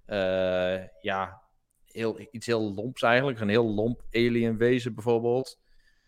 [0.04, 1.42] eh, ja,
[1.84, 3.40] heel, iets heel lomps eigenlijk.
[3.40, 5.58] Een heel lomp alien wezen bijvoorbeeld.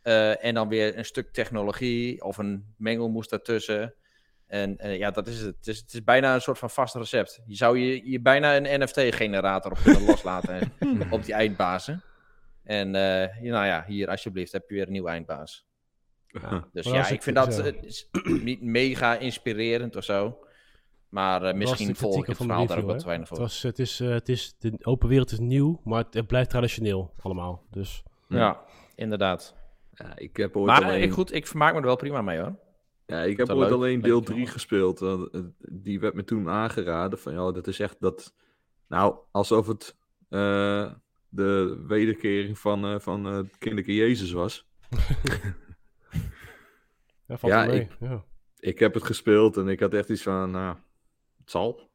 [0.02, 3.94] Eh, en dan weer een stuk technologie of een mengelmoes daartussen.
[4.46, 5.57] En eh, ja, dat is het.
[5.57, 7.42] Het is, het is bijna een soort van vast recept.
[7.46, 10.72] Je zou je, je bijna een NFT-generator op kunnen loslaten
[11.11, 12.02] op die eindbazen.
[12.64, 15.66] En eh, nou ja, hier alsjeblieft heb je weer een nieuwe eindbaas.
[16.72, 17.72] Dus ja, ik vind dat
[18.22, 20.46] niet mega inspirerend of zo.
[21.09, 23.47] Maar eh, misschien volg ik het verhaal daar ook wat te weinig Het, voor.
[23.47, 26.51] was, het, is, eh, het is, de open wereld is nieuw, maar het, het blijft
[26.51, 27.62] traditioneel allemaal.
[27.71, 28.61] Dus Ja,
[28.94, 29.55] inderdaad.
[29.94, 31.09] Ja, ik heb ooit Maar alleen...
[31.09, 32.57] eh, goed, ik vermaak me er wel prima mee hoor.
[33.07, 33.71] Ja, ik heb ooit leuk.
[33.73, 34.37] alleen deel verhaal.
[34.37, 35.27] 3 gespeeld.
[35.59, 38.35] Die werd me toen aangeraden van, ja, dat is echt dat...
[38.88, 39.97] Nou, alsof het
[40.29, 40.90] eh,
[41.29, 44.66] de wederkering van, eh, van het kinderlijke Jezus was.
[47.27, 48.25] ja, valt Ja, ik- Ja.
[48.61, 50.77] Ik heb het gespeeld en ik had echt iets van, nou,
[51.48, 51.87] het zal.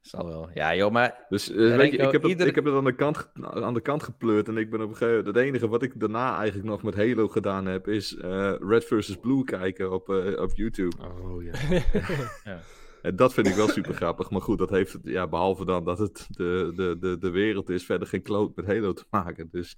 [0.00, 0.48] Zal wel.
[0.54, 2.84] Ja, joh, maar Dus eh, Renko, weet je, ik heb, het, ik heb het aan
[2.84, 3.30] de, kant, ge-
[3.62, 5.36] aan de kant gepleurd en ik ben op een gegeven moment...
[5.36, 9.16] Het enige wat ik daarna eigenlijk nog met Halo gedaan heb, is eh, Red vs.
[9.16, 10.96] Blue kijken op, eh, op YouTube.
[11.02, 12.60] Oh ja.
[13.02, 14.30] En dat vind ik wel super grappig.
[14.30, 17.68] Maar goed, dat heeft het, ja, behalve dan dat het de, de, de, de wereld
[17.70, 19.48] is, verder geen kloot met Halo te maken.
[19.50, 19.76] Dus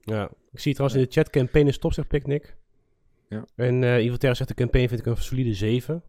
[0.00, 2.56] Ja, ik zie trouwens in de chat campaign is top, zegt Picnic.
[3.28, 3.44] Ja.
[3.56, 6.02] En eh Evil Terror zegt de campaign vind ik een solide 7.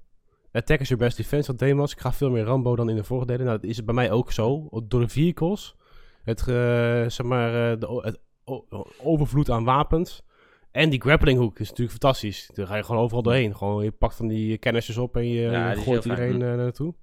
[0.54, 1.92] Attack is your best defense van Demas.
[1.92, 3.46] Ik ga veel meer Rambo dan in de vorige delen.
[3.46, 4.68] Nou, dat is bij mij ook zo.
[4.84, 5.76] Door de vehicles.
[6.24, 6.40] Het,
[7.14, 8.20] zeg maar, eh, de, het
[8.98, 10.24] overvloed aan wapens.
[10.72, 12.50] En die grappling hook is natuurlijk fantastisch.
[12.54, 13.56] Daar ga je gewoon overal doorheen.
[13.56, 16.94] Gewoon, je pakt van die cannisters op en je, Ja, gooit iedereen eh, naartoe.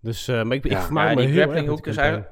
[0.00, 1.92] Dus, eh, maar ik, ik vermaak ja, me die heel erg grappling met hook die
[1.92, 2.30] is eigenlijk,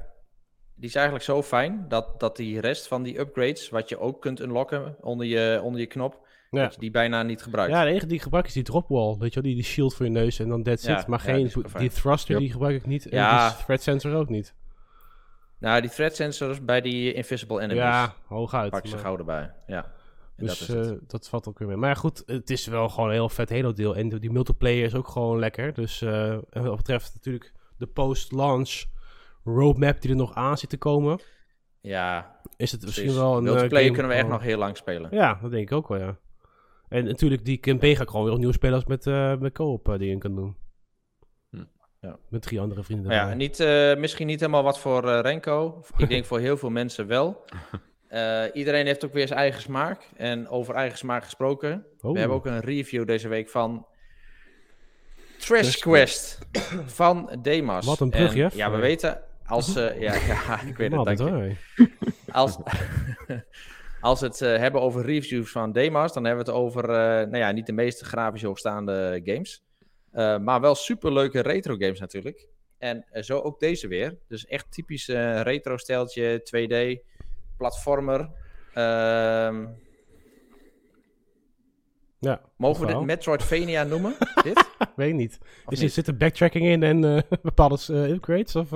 [0.75, 4.21] die is eigenlijk zo fijn dat, dat die rest van die upgrades, wat je ook
[4.21, 6.63] kunt unlocken onder je, onder je knop, Ja.
[6.63, 7.73] dat je die bijna niet gebruikt.
[7.73, 9.17] Ja, de enige die ik gebruik is die dropwall.
[9.19, 11.07] Weet je wel, die, die shield voor je neus en dan that's Ja, it.
[11.07, 12.41] Maar geen, die is thruster Yep.
[12.41, 13.07] die gebruik ik niet.
[13.09, 13.49] En Ja.
[13.49, 14.55] die threat sensor ook niet.
[15.59, 17.83] Nou, die threat sensors bij die invisible enemies.
[17.83, 18.71] Ja, hooguit.
[18.71, 19.53] Pak ze maar- gauw erbij.
[19.67, 19.85] Ja.
[20.37, 21.77] En Dus dat is eh, dat valt ook weer mee.
[21.77, 23.97] Maar goed, het is wel gewoon een heel vet Halo deel.
[23.97, 25.75] En die multiplayer is ook gewoon lekker.
[25.75, 28.85] Dus eh, en wat betreft natuurlijk de post-launch
[29.45, 31.21] roadmap die er nog aan zit te komen.
[31.81, 34.77] ja, Is het misschien wel een eh, Multiplayer game kunnen we echt nog heel lang
[34.77, 35.09] spelen.
[35.13, 36.17] Ja, dat denk ik ook wel, ja.
[36.91, 39.89] En natuurlijk, die campaign ga ik gewoon weer opnieuw spelen als met, eh met co-op
[39.89, 40.57] eh, dingen kan doen.
[41.51, 41.65] Hm.
[42.01, 42.19] Ja.
[42.29, 43.07] Met drie andere vrienden.
[43.07, 45.85] Maar ja, niet, eh, misschien niet helemaal wat voor Renko.
[45.97, 47.45] Ik denk voor heel veel mensen wel.
[48.11, 50.09] Eh, iedereen heeft ook weer zijn eigen smaak.
[50.17, 51.87] En over eigen smaak gesproken.
[52.01, 52.13] Oh.
[52.13, 53.87] We hebben ook een review deze week van
[55.39, 56.39] Trash Trash Quest
[56.87, 57.87] van Demas.
[57.87, 58.51] Wat een En, brugje?
[58.53, 59.77] Ja, we weten als...
[59.77, 61.57] eh, ja, ja, ik weet het, dank je.
[62.33, 62.59] Als,
[64.01, 66.97] als we het eh, hebben over reviews van Demas, dan hebben we het over, eh,
[67.27, 69.63] nou ja, niet de meest grafisch hoogstaande games.
[70.13, 72.49] eh, maar wel superleuke retro games natuurlijk.
[72.79, 74.19] En zo ook deze weer.
[74.29, 75.07] Dus echt typisch
[75.43, 77.03] retro steltje, 2D,
[77.57, 78.31] platformer.
[78.75, 79.67] Ehm,
[82.19, 83.05] Ja, mogen we dit.
[83.05, 84.15] Metroidvania noemen?
[84.43, 84.69] dit?
[84.97, 85.39] weet ik niet.
[85.41, 85.93] Of Is er, niet?
[85.93, 87.01] zit er backtracking in en
[87.43, 88.57] bepaalde upgrades?
[88.57, 88.71] Of?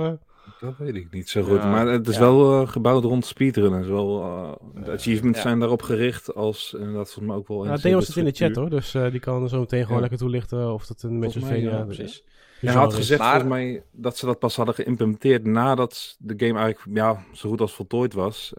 [0.65, 1.57] Dat weet ik niet zo goed.
[1.57, 2.19] Ja, maar het is ja.
[2.21, 3.83] wel eh, gebouwd rond speedrunnen.
[3.85, 5.43] Zowel, eh, de achievements Ja.
[5.47, 7.81] zijn daarop gericht als en dat volgens mij ook wel.
[7.81, 10.01] Deo zit in de chat hoor, dus eh, die kan zo meteen gewoon Ja.
[10.01, 12.23] lekker toelichten of dat een Metroidvania ja, Precies.
[12.61, 12.97] Ja, hij had is.
[12.97, 17.23] gezegd Maar- volgens mij dat ze dat pas hadden geïmplementeerd nadat de game eigenlijk ja,
[17.33, 18.53] zo goed als voltooid was.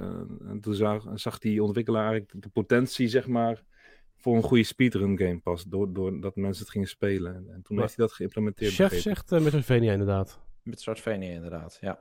[0.48, 3.62] En toen zag, zag die ontwikkelaar eigenlijk de potentie, zeg maar,
[4.16, 5.64] voor een goede speedrun game pas.
[5.64, 7.34] Doordat door dat mensen het gingen spelen.
[7.34, 8.70] En, en toen Maar- heeft hij dat geïmplementeerd.
[8.72, 9.02] Chef begreep ik.
[9.16, 10.40] zegt uh, Metroidvania inderdaad.
[10.66, 11.98] Metroidvania inderdaad, ja.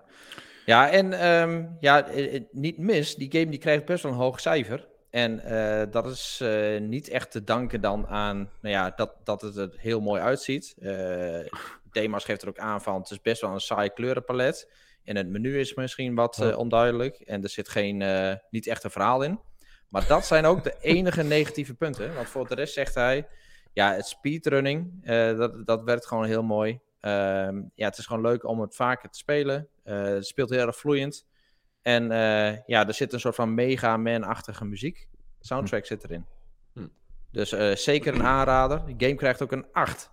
[0.65, 4.17] Ja, en ehm, ja, eh, eh, niet mis, die game die krijgt best wel een
[4.17, 4.87] hoog cijfer.
[5.09, 6.43] En eh, dat is
[6.79, 10.75] niet echt te danken dan aan nou ja, dat, dat het er heel mooi uitziet.
[10.79, 11.39] Uh,
[11.91, 14.71] Demas geeft er ook aan van, het is best wel een saai kleurenpalet.
[15.03, 17.19] En het menu is misschien wat onduidelijk.
[17.19, 18.03] En er zit geen,
[18.49, 19.39] niet echt een verhaal in.
[19.89, 22.15] Maar dat zijn ook de enige negatieve punten.
[22.15, 23.27] Want voor de rest zegt hij,
[23.73, 25.05] ja, het speedrunning,
[25.37, 26.79] dat, dat werkt gewoon heel mooi.
[27.05, 29.67] Ehm, ja, het is gewoon leuk om het vaker te spelen.
[29.83, 31.25] Eh, het speelt heel erg vloeiend.
[31.81, 35.07] En eh, ja, er zit een soort van Mega Man-achtige muziek.
[35.39, 36.25] Soundtrack zit erin.
[36.73, 36.87] Hm.
[37.31, 38.85] Dus eh, zeker een aanrader.
[38.85, 40.11] Die game krijgt ook een 8.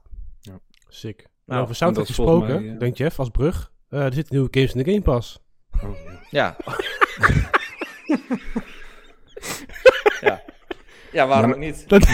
[0.89, 1.17] Sick.
[1.17, 2.79] Nou, Nou, over soundtrack gesproken, mij, ja.
[2.79, 3.73] denk Jeff, als brug.
[3.89, 5.39] er zitten nieuwe games in de Game Pass.
[5.83, 5.97] Oh,
[6.31, 6.57] ja.
[6.57, 6.57] Ja.
[10.21, 10.43] ja.
[11.13, 11.89] Ja, waarom Maar- niet?
[11.89, 12.05] Dat...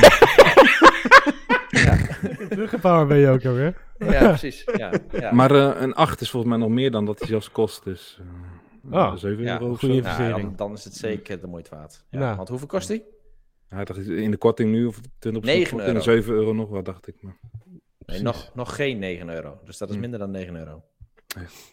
[1.68, 1.96] Ja,
[3.06, 3.86] ben je ook alweer.
[3.98, 4.64] Ja precies.
[4.76, 5.32] Ja, ja.
[5.32, 7.84] Maar eh, een 8 is volgens mij nog meer dan dat hij zelfs kost.
[7.84, 8.26] Dus eh
[8.92, 9.98] Ah, 7 ja, euro of goeie zo.
[10.00, 10.04] investering.
[10.06, 10.56] Nou, investering.
[10.56, 12.04] dan, dan is het zeker de moeite waard.
[12.10, 12.36] Ja, Nou.
[12.36, 12.88] Want hoeveel kost?
[13.68, 16.00] Hij dacht in de korting nu, of 20 9 euro.
[16.00, 17.14] 7 euro nog wat, dacht ik.
[17.20, 17.36] Maar.
[18.06, 19.60] Nee, nog, nog geen 9 euro.
[19.64, 20.00] Dus dat is Hm.
[20.00, 20.82] minder dan 9 euro.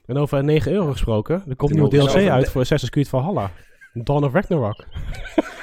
[0.05, 3.51] En over 9 euro gesproken, er komt nieuwe mogen DLC uit voor Assassin's Creed Valhalla.
[3.93, 4.83] Dawn of Ragnarok.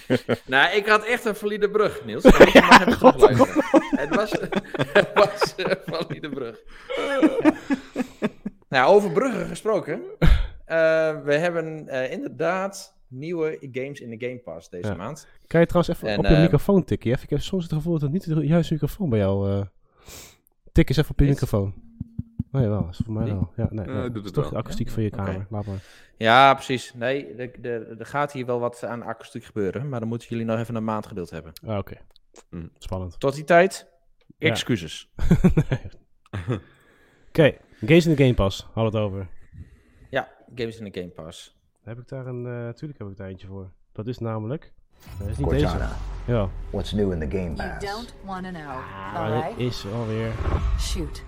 [0.46, 2.24] Nou, ik had echt een valide brug, Niels.
[2.24, 3.48] Ik mag even terugluisteren.
[3.96, 4.30] Het was,
[4.92, 6.60] het was een valide brug.
[8.68, 10.02] Nou, over bruggen gesproken.
[10.64, 14.94] Eh, we hebben eh, inderdaad nieuwe games in de Game Pass deze Ja.
[14.94, 15.26] maand.
[15.46, 17.10] Kan je trouwens even En, op je eh, microfoon tikken?
[17.22, 19.50] Ik heb soms het gevoel dat het niet de juiste microfoon bij jou...
[19.50, 19.66] eh
[20.72, 21.74] Tik eens even op je microfoon.
[22.52, 22.88] Nee, wel.
[22.90, 23.32] is voor mij Nee?
[23.32, 23.52] wel.
[23.56, 24.02] Ja, nee, Ja, nee.
[24.02, 24.52] doet Het is toch wel.
[24.52, 25.46] de akoestiek van je kamer.
[25.50, 25.82] Laat maar.
[26.16, 26.94] Ja, precies.
[26.94, 29.88] Nee, er, gaat hier wel wat aan akoestiek gebeuren.
[29.88, 31.52] Maar dan moeten jullie nog even een maand geduld hebben.
[31.66, 31.96] Ah, oké.
[32.50, 32.66] Hm.
[32.78, 33.20] Spannend.
[33.20, 33.86] Tot die tijd,
[34.38, 35.08] excuses.
[35.54, 36.60] Nee.
[37.28, 38.68] Oké, games in de Game Pass.
[38.72, 39.28] Hou het over.
[40.10, 41.56] Ja, games in de Game Pass.
[41.82, 42.46] Heb ik daar een...
[42.46, 43.70] eh tuurlijk heb ik daar eentje voor.
[43.92, 44.72] Dat is namelijk...
[45.18, 45.76] Dat is niet deze.
[46.26, 46.48] Ja.
[46.70, 47.84] what's new in the Game You Pass?
[47.92, 48.64] don't want to know.
[48.66, 49.58] Maar All dit right?
[49.58, 50.32] is alweer...
[50.78, 51.22] Shoot.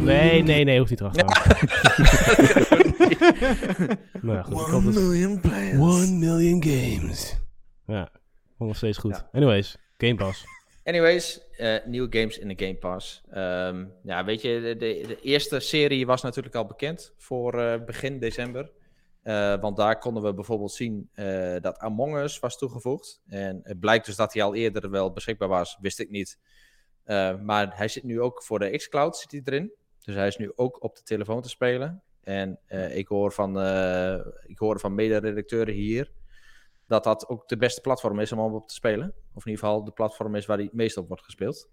[0.00, 0.78] Nee, nee, nee.
[0.78, 1.24] Hoeft niet erachter.
[4.22, 4.70] nou ja, goed.
[4.70, 5.78] dat- million players.
[5.78, 7.36] One million games.
[7.86, 8.08] Ja,
[8.56, 9.16] vond nog steeds goed.
[9.16, 9.28] Ja.
[9.32, 10.44] Anyways, Game Pass.
[10.84, 13.22] Anyways, eh, nieuwe games in de Game Pass.
[13.30, 17.84] Ehm, ja, weet je, de, de, de eerste serie was natuurlijk al bekend voor eh,
[17.84, 18.70] begin december.
[19.22, 23.20] Eh, want daar konden we bijvoorbeeld zien eh, dat Among Us was toegevoegd.
[23.26, 26.38] En het blijkt dus dat hij al eerder wel beschikbaar was, wist ik niet.
[27.08, 29.72] Eh, maar hij zit nu ook voor de xCloud zit hij erin.
[30.00, 32.02] Dus hij is nu ook op de telefoon te spelen.
[32.22, 36.12] En eh, ik hoor van, eh, ik hoor van mede-redacteuren hier
[36.86, 39.06] dat dat ook de beste platform is om op te spelen.
[39.34, 41.68] Of in ieder geval de platform is waar die het meest op wordt gespeeld.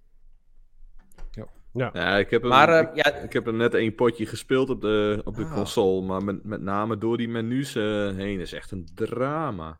[1.74, 4.82] Ja, ik heb, hem, Maar, ik, ja- ik heb er net één potje gespeeld op
[4.82, 5.54] de, op de Ah.
[5.54, 6.02] console.
[6.02, 7.84] Maar met, met name door die menus eh,
[8.15, 9.80] heen is echt een drama.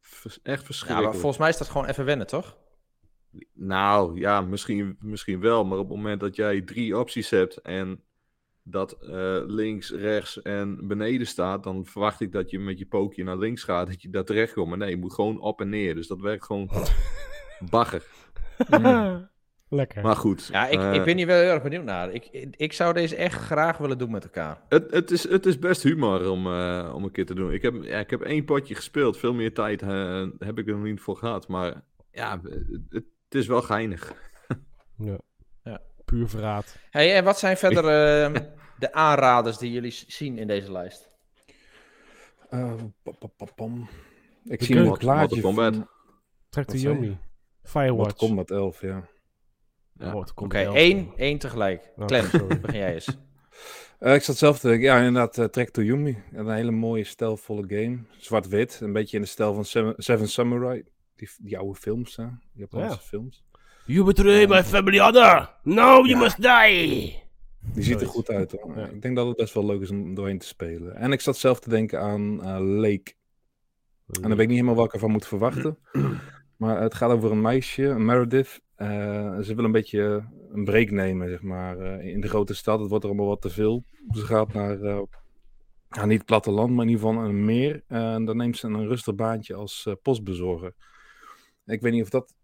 [0.00, 1.10] Vers- echt Ja, verschrikkelijk.
[1.12, 2.56] maar volgens mij is dat gewoon even wennen, toch?
[3.54, 5.64] Nou ja, misschien, misschien wel.
[5.64, 8.02] Maar op het moment dat jij drie opties hebt en
[8.62, 13.24] dat eh, links, rechts en beneden staat, dan verwacht ik dat je met je pookje
[13.24, 14.68] naar links gaat, dat je daar terecht komt.
[14.68, 15.94] Maar nee, je moet gewoon op en neer.
[15.94, 16.70] Dus dat werkt gewoon
[17.70, 18.04] bagger.
[19.70, 20.02] Lekker.
[20.02, 20.48] Maar goed.
[20.52, 22.12] Ja, ik, eh, ik ben hier wel heel erg benieuwd naar.
[22.12, 24.62] Ik, ik, ik zou deze echt graag willen doen met elkaar.
[24.68, 27.52] Het, het, is, het is best humor om, eh, om een keer te doen.
[27.52, 29.18] Ik heb, ja, ik heb één potje gespeeld.
[29.18, 31.48] Veel meer tijd eh, heb ik er nog niet voor gehad.
[31.48, 32.40] Maar ja,
[32.88, 34.12] het, het is wel geinig.
[34.96, 35.18] ja.
[35.62, 35.80] Ja.
[36.04, 36.76] Puur verraad.
[36.90, 38.42] Hey, en wat zijn verder ehm,
[38.78, 41.10] de aanraders die jullie zien in deze lijst?
[42.48, 42.74] Eh.
[44.44, 45.74] Ik De zie een plaatje Kombat.
[45.74, 45.88] van
[46.48, 46.78] Trek je?
[46.80, 47.18] Yomi.
[47.62, 47.96] Firewatch.
[47.96, 49.08] Mortal Kombat 11, ja.
[49.92, 50.12] Ja.
[50.12, 50.74] Mortal Oké, 11.
[50.74, 51.90] één, één tegelijk.
[51.96, 52.60] Oh, Clem, sorry.
[52.60, 53.08] begin jij eens.
[53.98, 56.22] Eh, ik zat zelf te denken, ja inderdaad, uh, Trek to Yumi.
[56.32, 57.98] Een hele mooie, stijlvolle game.
[58.18, 60.84] Zwart-wit, een beetje in de stijl van Seven, Seven Samurai.
[61.20, 62.26] Die, die oude films, hè?
[62.52, 62.96] Japanse Ja.
[62.96, 63.44] films.
[63.86, 65.50] You betray my family honor!
[65.62, 66.18] No, you Ja.
[66.18, 67.22] must die!
[67.74, 68.78] Die ziet er goed uit hoor.
[68.78, 68.86] Ja.
[68.86, 70.96] Ik denk dat het best wel leuk is om doorheen te spelen.
[70.96, 73.12] En ik zat zelf te denken aan eh, Lake.
[74.06, 75.78] En dan weet ik niet helemaal wat ik ervan moet verwachten.
[76.56, 78.60] Maar het gaat over een meisje, Meredith.
[78.74, 82.80] Eh, ze wil een beetje een break nemen, zeg maar, eh, in de grote stad.
[82.80, 83.84] Het wordt er allemaal wat te veel.
[84.10, 85.00] Ze gaat naar, eh,
[85.88, 87.82] ja, niet het platteland, maar in ieder geval een meer.
[87.86, 90.74] En dan neemt ze een rustig baantje als postbezorger.
[91.70, 92.34] Ik weet niet of dat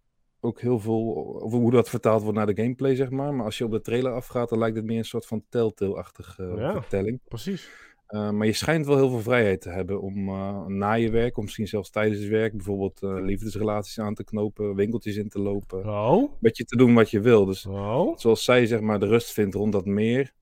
[0.41, 1.03] ook heel veel,
[1.43, 3.35] of hoe dat vertaald wordt naar de gameplay, zeg maar.
[3.35, 6.55] Maar als je op de trailer afgaat, dan lijkt het meer een soort van Telltale-achtige
[6.57, 6.73] Ja.
[6.73, 7.21] vertelling.
[7.25, 7.71] Precies.
[8.09, 11.37] Uh, maar je schijnt wel heel veel vrijheid te hebben om uh, na je werk,
[11.37, 15.41] of misschien zelfs tijdens het werk, bijvoorbeeld uh, liefdesrelaties aan te knopen, winkeltjes in te
[15.41, 15.87] lopen.
[15.87, 16.33] Oh.
[16.41, 17.45] Beetje te doen wat je wil.
[17.45, 18.17] Dus oh.
[18.17, 20.33] zoals zij zeg maar de rust vindt rond dat meer,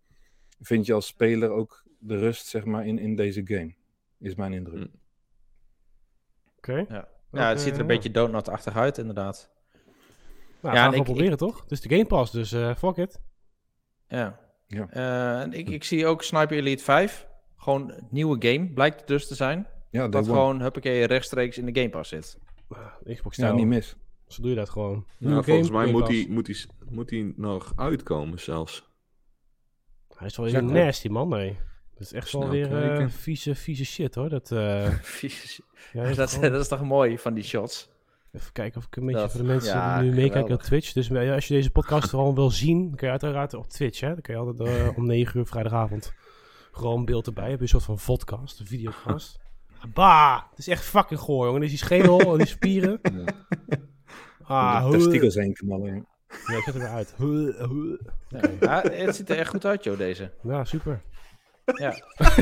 [0.60, 3.74] vind je als speler ook de rust zeg maar in, in deze game.
[4.18, 4.82] Is mijn indruk.
[4.82, 4.88] Hm.
[6.56, 6.84] Oké.
[6.88, 9.50] Ja, ja het ziet er een beetje donut-achtig uit, inderdaad.
[10.60, 11.60] Nou, Ja, gaan we ik- gewoon proberen, toch?
[11.60, 13.20] Het is de Game Pass, dus eh fuck it.
[14.08, 14.38] Ja.
[14.66, 14.86] Ja.
[14.90, 17.26] Eh, en ik, ik zie ook Sniper Elite 5.
[17.56, 19.66] Gewoon een nieuwe game, blijkt het dus te zijn.
[19.90, 20.30] Ja, Dat day one.
[20.32, 22.38] gewoon, huppakee, rechtstreeks in de Game Pass zit.
[22.68, 23.96] Nou, Xbox Ja, niet mis.
[24.26, 25.06] Zo doe je dat gewoon.
[25.18, 26.56] Nou, volgens mij moet hij, moet, hij,
[26.88, 28.88] moet hij nog uitkomen zelfs.
[30.16, 30.62] Hij is wel maar.
[30.62, 31.58] nasty, man, nee.
[31.94, 33.10] Dat is echt wel weer eh, kijken.
[33.10, 34.28] vieze, vieze shit, hoor.
[34.28, 35.60] Dat, eh Vies.
[35.92, 37.92] ja, is dat, gewoon- dat is toch mooi van die shots?
[38.32, 40.62] Even kijken of ik een beetje Dat- voor de mensen ja, die nu meekijken op.
[40.62, 40.92] Twitch.
[40.92, 44.00] Dus eh, als je deze podcast gewoon wil zien, dan kun je uiteraard op Twitch.
[44.00, 44.08] Hè?
[44.08, 46.12] Dan kun je altijd eh, om 9 uur vrijdagavond
[46.72, 47.48] gewoon beeld erbij.
[47.48, 49.38] Heb je een soort van vodcast, een videocast.
[49.94, 50.40] Bah!
[50.50, 51.60] Het is echt fucking goor, jongen.
[51.60, 53.00] Dit is die schedel en die spieren.
[54.42, 56.06] Ah, de testikels heen knallen.
[56.46, 57.14] Ja, ik zet hem eruit.
[57.16, 58.40] Hoe- hoe- Ja.
[58.60, 60.30] Ja, het ziet er echt goed uit, joh, deze.
[60.42, 61.02] Ja, super.
[61.64, 61.94] Ja.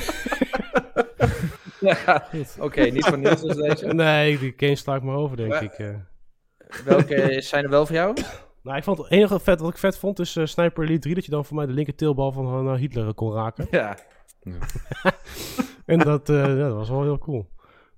[1.80, 2.28] ja.
[2.58, 3.86] Oké, niet van Niels is deze.
[3.86, 5.72] Nee, die game sla ik maar over, denk Maar- ik.
[5.72, 5.94] eh.
[6.84, 8.16] Welke zijn er wel voor jou?
[8.62, 11.14] Nou, ik vond het enige vet wat ik vet vond is eh, Sniper Elite 3,
[11.14, 13.66] dat je dan voor mij de linker teelbal van eh, Hitler kon raken.
[13.70, 13.96] Ja.
[15.86, 17.48] En dat, eh, ja, dat was wel heel cool.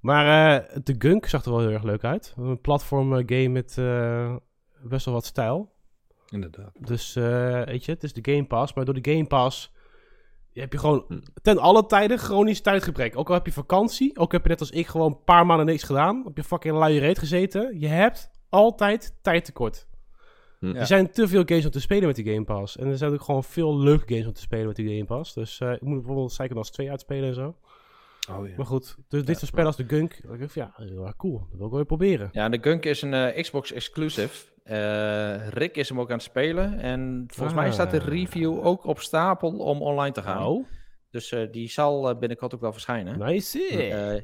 [0.01, 2.35] Maar eh, de Gunk zag er wel heel erg leuk uit.
[2.37, 4.37] Een platform game met eh,
[4.83, 5.73] best wel wat stijl.
[6.29, 6.71] Inderdaad.
[6.87, 8.75] Dus eh, weet je, het is de Game Pass.
[8.75, 9.73] Maar door de Game Pass
[10.63, 11.19] heb je gewoon Hm.
[11.43, 13.17] ten alle tijden chronisch tijdgebrek.
[13.17, 15.67] Ook al heb je vakantie, ook heb je net als ik gewoon een paar maanden
[15.67, 16.27] niks gedaan.
[16.27, 17.81] Op je fucking luie reet gezeten.
[17.81, 19.87] Je hebt altijd tijdtekort.
[20.61, 20.67] Hm.
[20.67, 20.75] Ja.
[20.75, 22.77] Er zijn te veel games om te spelen met die Game Pass.
[22.77, 25.35] En er zijn ook gewoon veel leuke games om te spelen met die Game Pass.
[25.35, 27.57] Dus eh, ik moet bijvoorbeeld Psychonauts 2 uitspelen en zo.
[28.31, 28.55] Oh ja.
[28.57, 31.39] Maar goed, dus dit soort spellen als de Gunk, ik ja, wel cool.
[31.39, 32.29] Dat wil ik wel weer proberen.
[32.33, 34.53] Ja, de Gunk is een eh, Xbox exclusive.
[34.63, 36.79] Eh, Rick is hem ook aan het spelen.
[36.79, 38.07] En volgens mij staat de Ah.
[38.07, 40.47] review ook op stapel om online te gaan.
[40.47, 40.67] Oh,
[41.11, 43.19] Dus eh, die zal binnenkort ook wel verschijnen.
[43.19, 44.23] nice.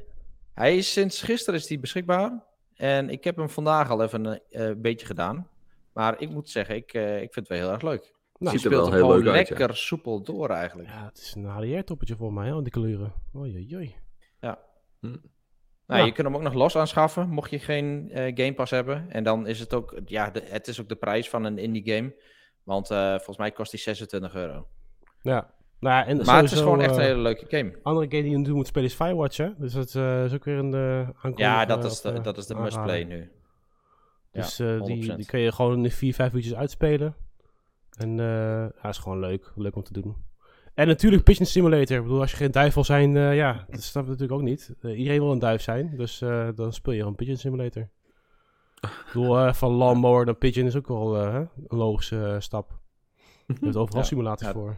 [0.53, 2.43] Hij is sinds gisteren is die beschikbaar.
[2.75, 5.47] En ik heb hem vandaag al even een eh, beetje gedaan.
[5.93, 8.13] Maar ik moet zeggen, ik, eh, ik vind het wel heel erg leuk.
[8.41, 9.55] Nou, Ziet er Speelt wel heel gewoon leuk uit, ja.
[9.57, 10.89] lekker soepel door eigenlijk.
[10.89, 13.13] ja, het is een HDR-toppetje voor mij, hè, die kleuren.
[13.35, 13.95] Oei, oei, oei.
[14.39, 14.55] Nou,
[15.87, 15.97] Ja.
[15.97, 19.09] Je kunt hem ook nog los aanschaffen, mocht je geen eh, Game Pass hebben.
[19.09, 21.93] En dan is het ook, ja, de, het is ook de prijs van een indie
[21.93, 22.15] game.
[22.63, 24.67] Want eh, volgens mij kost die 26 euro.
[25.21, 25.53] Ja.
[25.79, 27.79] Nou, ja, en maar het is gewoon echt een eh, hele leuke game.
[27.83, 29.49] andere game die je nu moet spelen is Firewatch, hè?
[29.57, 30.73] Dus dat eh, is ook weer een
[31.23, 33.31] uh, Ja, dat is de, dat is de must play nu.
[34.31, 35.15] Dus Ja, eh, die, 100%.
[35.15, 37.15] die kun je gewoon in 4, 5 uurtjes uitspelen.
[37.97, 38.25] En eh
[38.83, 39.51] ja, is gewoon leuk.
[39.55, 40.15] Leuk om te doen.
[40.73, 41.97] En natuurlijk Pigeon Simulator.
[41.97, 44.45] Ik bedoel, als je geen duif wil zijn, eh, ja, dat snap ik natuurlijk ook
[44.45, 44.73] niet.
[44.81, 47.89] Eh, iedereen wil een duif zijn, dus eh, dan speel je gewoon Pigeon Simulator.
[48.81, 52.79] Ik bedoel, eh, van lawnmower naar Pigeon is ook wel eh, hè, een logische stap.
[53.47, 54.07] Je hebt overal Ja.
[54.07, 54.53] simulaties Ja.
[54.53, 54.75] voor.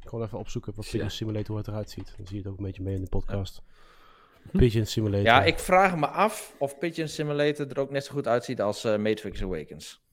[0.00, 0.88] Gewoon even opzoeken wat.
[0.90, 2.14] Pigeon Simulator hoe het eruit ziet.
[2.16, 3.62] Dan zie je het ook een beetje mee in de podcast.
[4.52, 5.24] Pigeon Simulator.
[5.26, 8.82] Ja, ik vraag me af of Pigeon Simulator er ook net zo goed uitziet als
[8.84, 10.04] Matrix Awakens.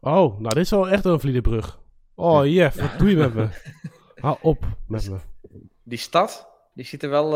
[0.00, 1.78] Oh, nou dit is wel echt een vliedenbrug.
[2.14, 3.48] Oh, Jeff, wat doe je met me?
[4.14, 5.18] Hou op met me.
[5.82, 7.26] Die stad, die ziet er wel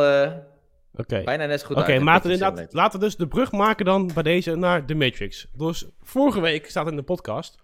[0.95, 1.23] Oké.
[1.25, 2.23] bijna net zo goed Oké, uit.
[2.23, 2.67] Simulator.
[2.71, 5.47] laten we dus de brug maken dan bij deze naar The Matrix.
[5.53, 7.59] Dus vorige week staat in de podcast.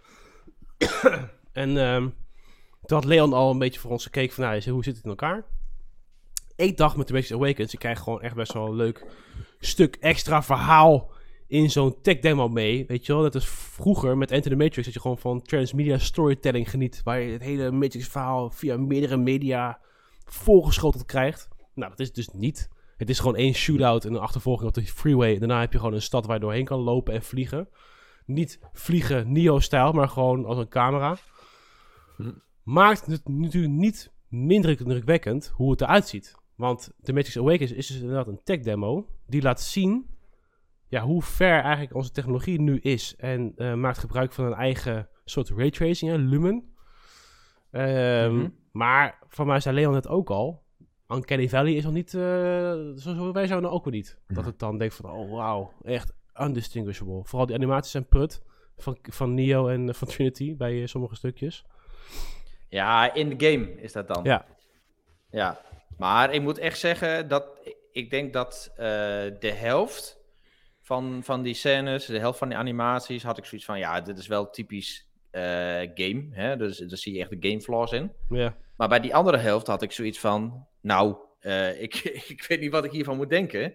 [1.52, 2.08] en ehm,
[2.82, 5.10] toen had Leon al een beetje voor ons gekeken van, nou, hoe zit het in
[5.10, 5.44] elkaar?
[6.56, 9.06] Ik dacht met The Matrix Awakens, je krijgt gewoon echt best wel een leuk
[9.60, 11.10] stuk extra verhaal
[11.48, 12.86] in zo'n tech demo mee.
[12.86, 15.98] Weet je wel, dat is vroeger met Enter the Matrix, dat je gewoon van transmedia
[15.98, 17.00] storytelling geniet.
[17.04, 19.80] Waar je het hele Matrix verhaal via meerdere media
[20.24, 21.48] volgeschoteld krijgt.
[21.74, 22.68] Nou, dat is het dus niet.
[22.96, 25.38] Het is gewoon één shootout en een achtervolging op de freeway.
[25.38, 27.68] Daarna heb je gewoon een stad waar je doorheen kan lopen en vliegen.
[28.24, 31.16] Niet vliegen Neo-stijl, maar gewoon als een camera.
[32.16, 32.30] Hm.
[32.62, 36.34] Maakt het natuurlijk niet minder indrukwekkend hoe het eruit ziet.
[36.54, 40.06] Want The Matrix Awakens is dus inderdaad een tech demo die laat zien
[40.88, 43.14] ja, hoe ver eigenlijk onze technologie nu is.
[43.16, 46.72] En eh, maakt gebruik van een eigen soort raytracing, hè, Lumen.
[47.70, 48.48] Ehm, Mhm.
[48.72, 50.62] Maar van mij zei Leon het ook al.
[51.08, 52.22] Uncanny Valley is nog niet, uh,
[52.94, 54.18] zoals wij zouden ook wel niet.
[54.26, 57.24] Dat het dan denkt van, oh wauw, echt undistinguishable.
[57.24, 58.42] Vooral die animaties zijn prut
[58.76, 61.64] van, van Neo en eh, van Trinity bij eh, sommige stukjes.
[62.68, 64.24] Ja, in de game is dat dan.
[64.24, 64.46] Ja.
[65.30, 65.60] Ja,
[65.96, 67.46] maar ik moet echt zeggen dat
[67.92, 68.86] ik denk dat eh,
[69.40, 70.17] de helft
[70.88, 74.18] van, van die scènes, de helft van die animaties, had ik zoiets van, ja, dit
[74.18, 75.42] is wel typisch eh,
[75.94, 76.26] game.
[76.30, 76.56] Hè?
[76.56, 78.12] Dus daar zie je echt de game flaws in.
[78.28, 78.56] Ja.
[78.76, 81.94] Maar bij die andere helft had ik zoiets van, nou, eh, ik,
[82.28, 83.72] ik weet niet wat ik hiervan moet denken.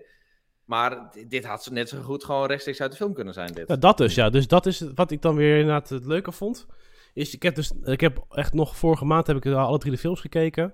[0.66, 3.68] Maar dit had net zo goed gewoon rechtstreeks uit de film kunnen zijn, dit.
[3.68, 4.30] Ja, dat dus, ja.
[4.30, 6.68] Dus dat is wat ik dan weer inderdaad het leuke vond.
[7.14, 9.98] Is, ik heb dus, ik heb echt nog vorige maand heb ik alle drie de
[9.98, 10.74] films gekeken.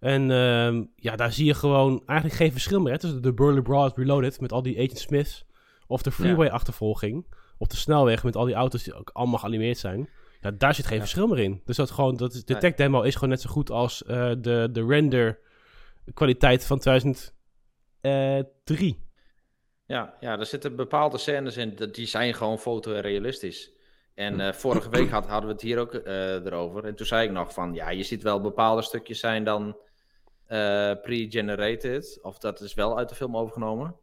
[0.00, 3.62] En ehm, ja, daar zie je gewoon eigenlijk geen verschil meer hè, tussen de Burley
[3.62, 5.44] Broad Reloaded met al die Agent Smiths
[5.92, 7.26] of de freeway-achtervolging
[7.58, 10.08] op de snelweg met al die auto's die ook allemaal geanimeerd zijn.
[10.40, 11.00] Ja, daar zit geen Ja.
[11.02, 11.60] verschil meer in.
[11.64, 14.30] Dus dat gewoon, dat is, de tech demo is gewoon net zo goed als eh,
[14.38, 15.38] de, de render
[16.14, 19.10] kwaliteit van 2003.
[19.86, 23.70] Ja, ja, er zitten bepaalde scènes in, dat- die zijn gewoon fotorealistisch.
[24.14, 26.84] En eh, vorige week had, hadden we het hier ook eh, erover.
[26.84, 29.76] En toen zei ik nog van, ja, je ziet wel bepaalde stukjes zijn dan
[30.46, 32.18] eh, pre-generated.
[32.22, 33.96] Of dat is wel uit de film overgenomen.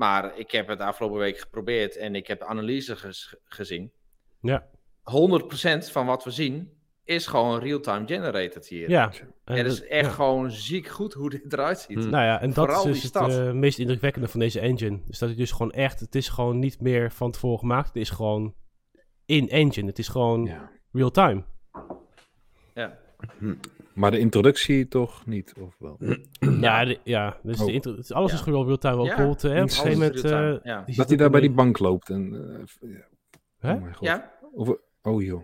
[0.00, 3.92] Maar ik heb het afgelopen week geprobeerd en ik heb analyse ges- gezien.
[4.40, 4.66] Ja.
[5.02, 6.70] 100% van wat we zien
[7.04, 8.90] is gewoon real-time generated hier.
[8.90, 9.12] Ja.
[9.44, 10.12] En het is echt ja.
[10.12, 11.96] gewoon ziek goed hoe dit eruit ziet.
[11.96, 15.00] Nou ja, en dat Vooral is dus het eh, meest indrukwekkende van deze engine.
[15.06, 17.86] Dus dat het dus gewoon echt, het is gewoon niet meer van tevoren gemaakt.
[17.88, 18.54] Het is gewoon
[19.26, 19.86] in engine.
[19.86, 20.70] Het is gewoon Ja.
[20.92, 21.44] real time.
[22.74, 22.98] Ja.
[23.94, 25.98] Maar de introductie toch niet, of wel?
[26.60, 27.66] Ja, de- ja dus Oh.
[27.66, 28.36] de intro, het is- alles Ja.
[28.36, 28.96] is gewoon real time.
[28.96, 30.20] Ook Ja, bijvoorbeeld, eh, op een gegeven moment...
[30.20, 32.34] real-time, eh, Dat hij daar bij die bank loopt en...
[32.80, 33.06] eh, ja.
[33.58, 33.72] Hè?
[33.74, 34.06] Oh mijn god.
[34.06, 34.68] Ja, Of,
[35.02, 35.42] oh joh.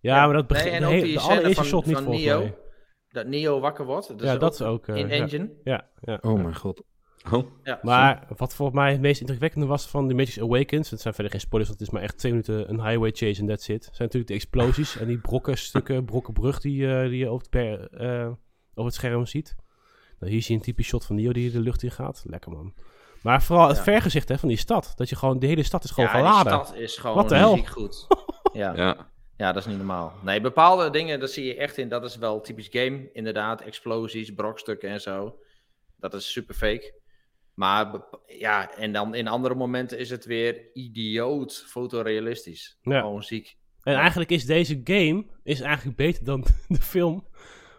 [0.00, 2.10] Ja, maar dat begint Nee, en de, ook die de allereerste van, shot niet van
[2.10, 2.38] Neo.
[2.38, 2.56] mij.
[3.08, 4.08] Dat Neo wakker wordt.
[4.08, 4.96] Dat Ja, dat ook is ook...
[4.96, 5.14] eh, in ja.
[5.14, 5.50] engine.
[5.64, 6.18] Ja, ja.
[6.22, 6.42] Oh ja.
[6.42, 6.82] mijn god.
[7.32, 7.78] Oh, Ja.
[7.82, 10.90] Maar wat volgens mij het meest indrukwekkende was van The Matrix Awakens...
[10.90, 13.40] Het zijn verder geen spoilers, want het is maar echt twee minuten een highway chase
[13.40, 13.82] en that's it.
[13.84, 17.40] zijn natuurlijk de explosies en die brokken stukken, brokken brug die, eh, die je over
[17.40, 18.26] het, per, eh,
[18.74, 19.56] over het scherm ziet.
[20.18, 22.22] Nou, hier zie je een typisch shot van Neo die de lucht in gaat.
[22.26, 22.74] Lekker man.
[23.22, 23.82] Maar vooral het Ja.
[23.82, 24.92] vergezicht hè, van die stad.
[24.96, 26.52] Dat je gewoon, de hele stad is gewoon ja, die geladen.
[26.66, 27.56] stad is gewoon Wat de hel?
[27.56, 28.06] goed.
[28.52, 28.76] ja.
[28.76, 29.10] ja.
[29.36, 30.12] ja, dat is niet normaal.
[30.22, 31.88] Nee, bepaalde dingen, dat zie je echt in.
[31.88, 33.60] Dat is wel typisch game, inderdaad.
[33.60, 35.38] Explosies, brokstukken en zo.
[35.96, 36.94] Dat is super fake.
[37.58, 42.78] Maar ja, en dan in andere momenten is het weer idioot fotorealistisch.
[42.82, 43.00] Ja.
[43.00, 43.56] Gewoon ziek.
[43.82, 47.26] En eigenlijk is deze game is eigenlijk beter dan de film.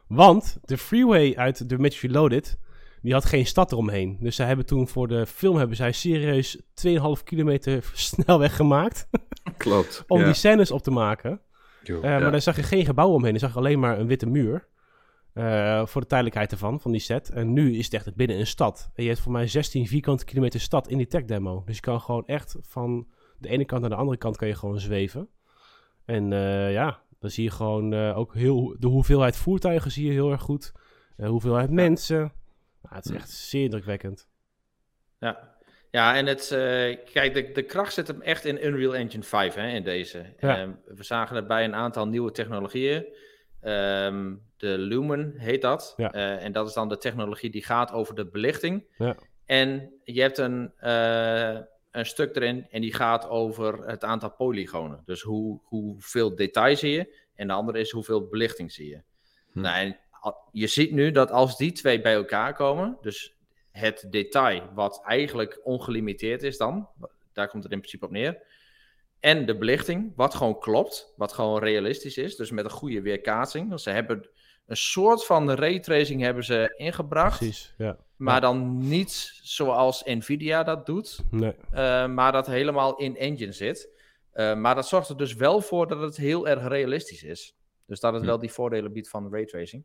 [0.07, 2.59] Want de freeway uit The Matrix Reloaded,
[3.01, 4.17] die had geen stad eromheen.
[4.19, 6.63] Dus zij hebben toen voor de film hebben zij serieus 2,5
[7.23, 9.09] kilometer snelweg gemaakt.
[9.57, 10.03] Klopt.
[10.07, 10.25] om ja.
[10.25, 11.41] die scènes op te maken.
[11.84, 13.34] Eh, Maar daar zag je geen gebouw omheen.
[13.34, 14.67] Je zag alleen maar een witte muur.
[15.34, 17.30] Eh, voor de tijdelijkheid ervan, van die set.
[17.30, 18.89] En nu is het echt binnen een stad.
[18.93, 21.63] En je hebt voor mij 16 vierkante kilometer stad in die tech demo.
[21.65, 23.07] Dus je kan gewoon echt van
[23.38, 25.30] de ene kant naar de andere kant kan je gewoon zweven.
[26.05, 30.11] En eh, ja, dan zie je gewoon eh, ook heel, de hoeveelheid voertuigen zie je
[30.11, 30.71] heel erg goed.
[31.15, 32.19] De hoeveelheid mensen.
[32.82, 34.27] Nou, het is echt zeer indrukwekkend.
[35.19, 35.55] Ja,
[35.91, 36.47] ja en het,
[37.11, 40.34] kijk, de, de kracht zit hem echt in Unreal Engine 5 hè, in deze.
[40.39, 40.57] Ja.
[40.57, 43.05] Ehm, we zagen het bij een aantal nieuwe technologieën.
[43.61, 45.93] Ehm, de Lumen heet dat.
[45.97, 46.12] Ja.
[46.12, 48.86] Eh, en dat is dan de technologie die gaat over de belichting.
[48.97, 49.16] Ja.
[49.45, 51.60] En je hebt een, eh,
[51.91, 55.01] een stuk erin en die gaat over het aantal polygonen.
[55.05, 57.28] Dus hoe, hoeveel detail zie je.
[57.36, 59.01] En de andere is hoeveel belichting zie je.
[59.51, 59.62] Hm.
[59.62, 59.97] Nou, en
[60.51, 63.36] je ziet nu dat als die twee bij elkaar komen, dus
[63.72, 66.89] het detail wat eigenlijk ongelimiteerd is dan,
[67.34, 68.41] daar komt het in principe op neer,
[69.20, 73.70] en de belichting, wat gewoon klopt, wat gewoon realistisch is, dus met een goede weerkaatsing.
[73.70, 74.30] Dus ze hebben
[74.70, 77.97] een soort van raytracing hebben ze ingebracht, Precies, ja.
[78.15, 78.39] maar Ja.
[78.39, 81.55] dan niet zoals Nvidia dat doet, Nee.
[81.72, 83.89] eh, maar dat helemaal in engine zit.
[84.32, 87.55] Eh, maar dat zorgt er dus wel voor dat het heel erg realistisch is.
[87.86, 88.28] Dus dat het Hm.
[88.28, 89.84] wel die voordelen biedt van raytracing.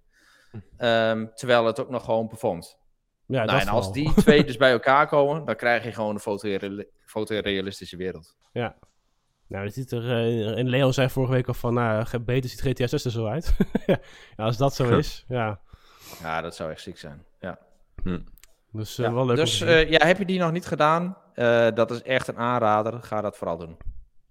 [0.76, 2.78] Ehm terwijl het ook nog gewoon performt.
[3.26, 6.20] Ja, nou, en als die twee dus bij elkaar komen, dan krijg je gewoon een
[6.20, 8.36] fotoreali- fotorealistische wereld.
[8.52, 8.76] Ja.
[9.46, 12.60] Nou, dat ziet er, eh, en Leo zei vorige week al van, nou, beter ziet
[12.60, 13.56] GTA 6 er zo uit.
[13.86, 13.98] ja,
[14.36, 15.60] als dat zo is, ja.
[16.22, 17.24] Ja, dat zou echt ziek zijn.
[17.40, 17.58] Ja.
[18.72, 19.36] Dus eh, Ja, wel leuk.
[19.36, 21.16] Dus eh, ja, heb je die nog niet gedaan?
[21.34, 23.02] Eh, dat is echt een aanrader.
[23.02, 23.76] Ga dat vooral doen.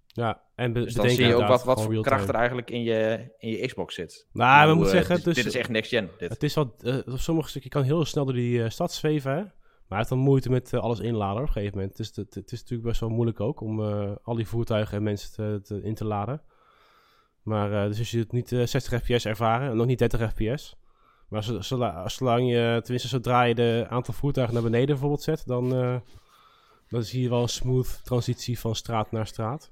[0.07, 2.71] ja, en be Dus dan bedenk zie je ook wat, wat voor kracht er eigenlijk
[2.71, 4.27] in je, in je Xbox zit.
[4.31, 6.09] Nou, we moeten zeggen, dit, dus, dit is echt next gen.
[6.17, 6.29] Dit.
[6.29, 6.63] het is eh,
[7.05, 9.53] op sommige stukken, je kan heel snel door die eh, stad zweven,
[9.87, 11.97] hij heeft dan moeite met eh, alles inladen op een gegeven moment.
[11.97, 15.03] Dus het, het is natuurlijk best wel moeilijk ook om eh, al die voertuigen en
[15.03, 16.41] mensen te, te- in te laden.
[17.41, 20.31] Maar eh, dus als je het niet eh, 60 fps ervaren en nog niet 30
[20.33, 20.75] fps.
[21.29, 25.43] Maar zo- zola- zolang je, tenminste zodra je de aantal voertuigen naar beneden bijvoorbeeld zet,
[25.45, 25.95] dan, eh,
[26.87, 29.71] dan zie je wel een smooth transitie van straat naar straat.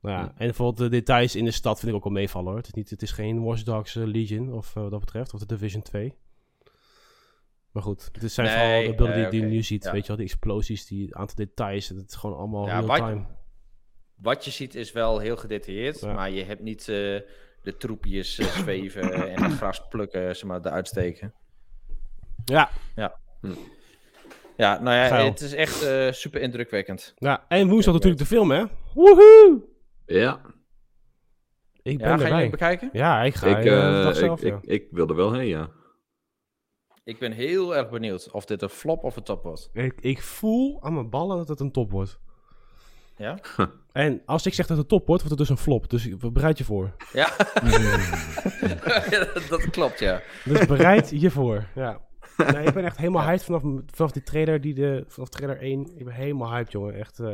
[0.00, 2.56] Nou ja, en bijvoorbeeld de details in de stad vind ik ook wel meevallen hoor.
[2.56, 5.46] Het is, niet, het is geen Watch Dogs Legion of wat dat betreft, of de
[5.46, 6.14] Division 2.
[7.72, 9.84] Maar goed, dit zijn Nee, vooral de beelden die, nee, die je nu ziet.
[9.84, 9.92] ja.
[9.92, 11.88] Weet je wel, die explosies, die aantal details.
[11.88, 13.26] Het is gewoon allemaal Ja, real wat- time.
[14.14, 16.12] Wat je ziet is wel heel gedetailleerd, Ja.
[16.12, 16.86] maar je hebt niet eh,
[17.62, 21.34] de troepjes eh, zweven en het gras plukken, zeg maar, eruit steken.
[22.44, 22.70] Ja,
[24.56, 25.24] Ja, nou ja, Geil.
[25.24, 27.14] het is echt eh, super indrukwekkend.
[27.18, 28.64] ja, en woensdag natuurlijk de film hè.
[28.94, 29.62] Woehoe!
[30.06, 30.40] Ja,
[31.82, 32.90] Ik ben Ja, ga je bekijken?
[32.92, 34.58] Ja, ik ga ik, eh, eh, ik, zelf, ik, ja.
[34.62, 35.70] ik wil er wel heen, ja.
[37.04, 39.70] Ik ben heel erg benieuwd of dit een flop of een top wordt.
[39.72, 42.18] Ik, ik voel aan mijn ballen dat het een top wordt.
[43.16, 43.38] Ja?
[43.92, 45.90] En als ik zeg dat het een top wordt, wordt het dus een flop.
[45.90, 46.94] Dus ik- bereid je voor.
[47.12, 47.28] Ja,
[49.48, 50.22] dat klopt, ja.
[50.44, 51.66] Dus bereid je voor.
[51.74, 52.00] Ja.
[52.36, 55.98] Nee, ik ben echt helemaal hyped vanaf, vanaf die trailer, die de, vanaf trailer 1.
[55.98, 56.94] Ik ben helemaal hyped, jongen.
[56.94, 57.18] Echt.
[57.20, 57.32] eh,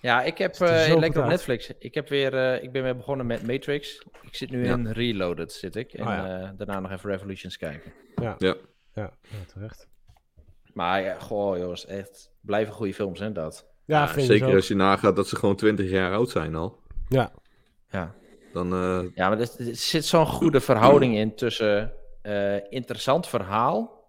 [0.00, 1.28] Ja, ik heb er eh, lekker op.
[1.28, 1.70] Netflix.
[1.78, 4.02] Ik, heb weer, eh, ik ben weer begonnen met Matrix.
[4.22, 4.72] Ik zit nu Ja.
[4.72, 5.92] in Reloaded, zit ik.
[5.92, 6.40] En ja.
[6.42, 7.92] eh, daarna nog even Revolutions kijken.
[8.16, 8.34] ja.
[8.38, 8.54] Ja.
[8.94, 9.86] Ja, ja, terecht.
[10.72, 13.66] Maar ja, goh jongens, echt blijven goede films, hè, dat.
[13.84, 16.78] Ja, zeker als je nagaat dat ze gewoon 20 jaar oud zijn al.
[17.08, 17.32] Ja,
[17.90, 18.14] Ja,
[18.52, 21.92] Dan, eh, ja maar er, er zit zo'n goede verhouding in tussen
[22.22, 24.04] eh, interessant verhaal,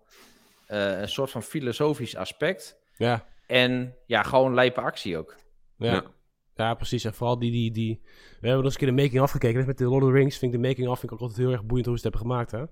[0.67, 5.35] eh, een soort van filosofisch aspect ja, en ja, gewoon lijpe actie ook.
[5.79, 5.93] Ja.
[5.93, 6.03] Ja.
[6.55, 7.03] Ja, precies.
[7.03, 7.99] En vooral die, die, die...
[8.03, 9.65] We hebben nog eens een keer de making-of gekeken.
[9.65, 11.51] Met de Lord of the Rings vind ik de making-of vind ik ook altijd heel
[11.51, 12.63] erg boeiend hoe ze het hebben gemaakt, hè.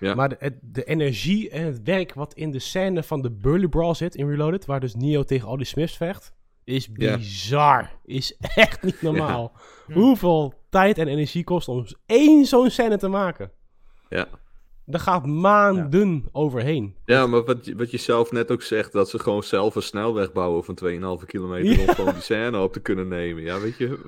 [0.00, 0.14] Ja.
[0.14, 4.14] Maar de, energie en het werk wat in de scène van de Burly Brawl zit
[4.14, 6.34] in Reloaded, waar dus Neo tegen al die Smiths vecht,
[6.64, 7.90] is bizar.
[8.04, 9.52] Is echt niet normaal.
[9.92, 13.50] Hoeveel tijd en energie kost om één zo'n scène te maken?
[14.08, 14.28] ja.
[14.90, 16.94] Daar gaat maanden overheen.
[17.04, 19.82] ja, maar wat, je- wat je zelf net ook zegt, dat ze gewoon zelf een
[19.82, 21.92] snelweg bouwen van 2,5 kilometer om Ja.
[21.94, 23.42] gewoon die scène op te kunnen nemen.
[23.42, 23.98] Ja, weet je,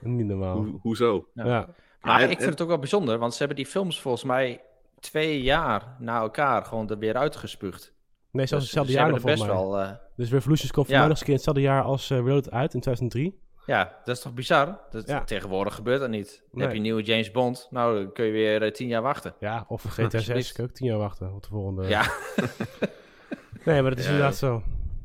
[0.00, 0.56] Niet normaal.
[0.56, 1.26] ho- hoezo?
[1.34, 1.44] Ja.
[1.46, 1.68] Ja.
[2.00, 4.60] Maar en- ik vind het ook wel bijzonder, want ze hebben die films volgens mij
[5.00, 7.94] twee jaar na elkaar gewoon er weer uitgespuugd.
[8.30, 9.54] Nee, zelfs Dus hetzelfde ze jaar nog best mij.
[9.54, 9.78] wel...
[9.80, 11.00] eh, Dus Revolutions komt voor Ja.
[11.00, 13.38] mij nog eens een keer hetzelfde jaar als eh Reloaded uit in 2003.
[13.68, 14.80] Ja, dat is toch bizar?
[14.90, 15.24] Dat, Ja.
[15.24, 16.28] Tegenwoordig gebeurt dat niet.
[16.28, 16.62] Dan Nee.
[16.62, 19.34] heb je een nieuwe James Bond, nou dan kun je weer eh, tien jaar wachten.
[19.40, 20.52] Ja, of GTA 6 Alsjeblieft.
[20.52, 21.88] kan ik ook tien jaar wachten op de volgende.
[21.88, 22.02] Ja,
[23.64, 24.10] Nee, maar dat is Ja.
[24.10, 24.62] inderdaad zo.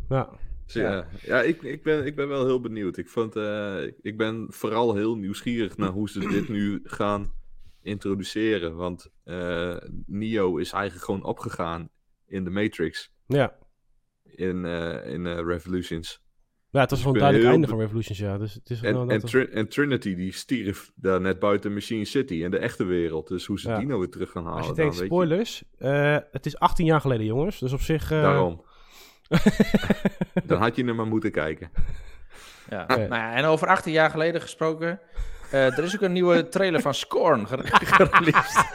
[0.09, 0.29] Ja.
[0.65, 2.97] Dus ja, ja ik, ik, ben, ik ben wel heel benieuwd.
[2.97, 7.33] Ik, vond, eh, ik ben vooral heel nieuwsgierig naar hoe ze dit nu gaan
[7.81, 8.75] introduceren.
[8.75, 11.89] Want eh, Neo is eigenlijk gewoon opgegaan
[12.27, 13.55] in de Matrix, Ja.
[14.23, 16.21] in, eh, in eh, Revolutions.
[16.73, 18.37] Ja, het was gewoon ben een duidelijk heel einde van Revolutions, ja.
[18.37, 22.05] Dus het is En, gewoon en, dat- en Trinity die stierf daar net buiten Machine
[22.05, 23.27] City in de echte wereld.
[23.27, 23.77] Dus hoe ze Ja.
[23.77, 24.57] die nou weer terug gaan halen.
[24.57, 27.59] Als je dan, denkt, weet spoilers, eh, het is 18 jaar geleden, jongens.
[27.59, 28.11] Dus op zich...
[28.11, 28.63] eh, Daarom.
[30.45, 31.71] Dan had je er maar moeten kijken.
[32.69, 32.85] ja.
[32.87, 34.99] Nou ja, en over 18 jaar geleden gesproken,
[35.51, 37.63] eh, er is ook een nieuwe trailer van Scorn gere-
[37.95, 38.65] gereleased.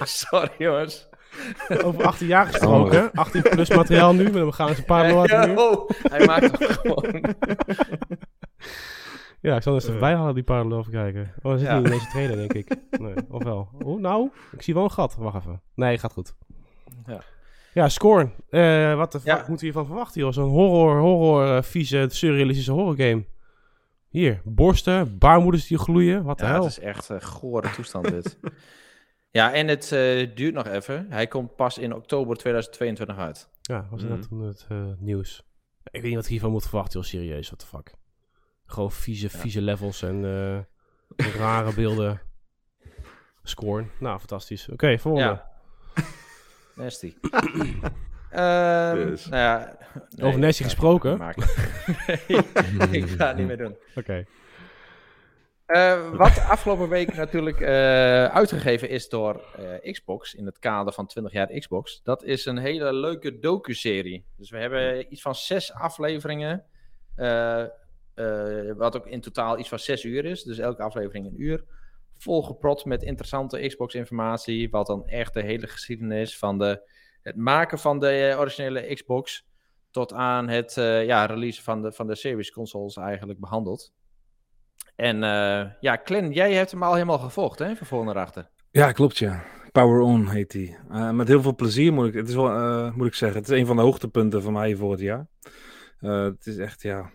[0.26, 1.08] Sorry jongens.
[1.84, 3.10] over 18 jaar gesproken.
[3.12, 6.70] 18 plus materiaal nu, maar we gaan eens een paar Ja, oh, hij maakt het
[6.70, 7.34] gewoon.
[9.40, 11.32] Ja, ik zal eens even bijhalen die parallel even kijken.
[11.42, 11.76] Oh, dat zit Ja.
[11.76, 12.76] niet in deze trailer, denk ik.
[12.90, 13.68] Nee, of wel?
[13.84, 15.14] Oh, nou, ik zie wel een gat.
[15.18, 15.60] Wacht even.
[15.74, 16.34] Nee, gaat goed.
[17.06, 17.20] Ja.
[17.74, 18.32] Ja, Scorn.
[18.50, 19.34] Eh, wat de Ja.
[19.36, 20.32] moeten we hiervan verwachten, joh?
[20.32, 23.24] Zo'n horror, horror, eh, vieze, surrealistische horrorgame.
[24.08, 26.24] Hier, borsten, baarmoeders die gloeien.
[26.24, 26.62] Wat de Ja, hel?
[26.62, 28.38] het is echt een gore toestand dit.
[29.36, 31.06] Ja, en het eh, duurt nog even.
[31.10, 33.48] Hij komt pas in oktober 2022 uit.
[33.62, 34.10] Ja, was Mhm.
[34.10, 35.42] dat toen het eh, nieuws.
[35.84, 37.08] Ik weet niet wat ik hiervan moet verwachten, joh.
[37.08, 37.94] Serieus, what the fuck.
[38.66, 40.24] Gewoon vieze, vieze levels en
[41.16, 42.20] eh, rare beelden.
[43.42, 43.90] Scorn.
[44.00, 44.68] Nou, fantastisch.
[44.68, 45.28] Oké, volgende.
[45.28, 45.48] Ja.
[46.82, 47.14] Nasty.
[48.30, 49.26] Ehm, Dus.
[49.26, 49.76] Nou ja,
[50.10, 51.12] nee, Over Nasty gesproken?
[52.90, 53.76] ik ga het niet meer doen.
[53.94, 54.24] Oké.
[55.66, 61.06] Eh, wat afgelopen week natuurlijk eh, uitgegeven is door eh, Xbox in het kader van
[61.06, 62.02] 20 jaar Xbox.
[62.02, 64.24] Dat is een hele leuke docu-serie.
[64.36, 66.64] Dus we hebben iets van zes afleveringen.
[68.76, 70.42] wat ook in totaal iets van zes uur is.
[70.42, 71.64] Dus elke aflevering een uur.
[72.16, 74.70] Volgeprot met interessante Xbox-informatie.
[74.70, 76.82] Wat dan echt de hele geschiedenis van de,
[77.22, 79.46] het maken van de originele Xbox.
[79.90, 83.92] Tot aan het ja, release van de, van de series consoles eigenlijk behandeld.
[84.96, 87.76] En eh, ja, Clint, jij hebt hem al helemaal gevolgd, hè?
[87.76, 88.50] Van voor naar achter.
[88.70, 89.44] Ja, klopt ja.
[89.72, 90.76] Power On heet die.
[90.90, 93.38] Eh, met heel veel plezier moet ik, het is wel, eh, moet ik zeggen.
[93.38, 95.26] Het is een van de hoogtepunten van mij voor het jaar.
[95.98, 97.10] Het is echt, ja...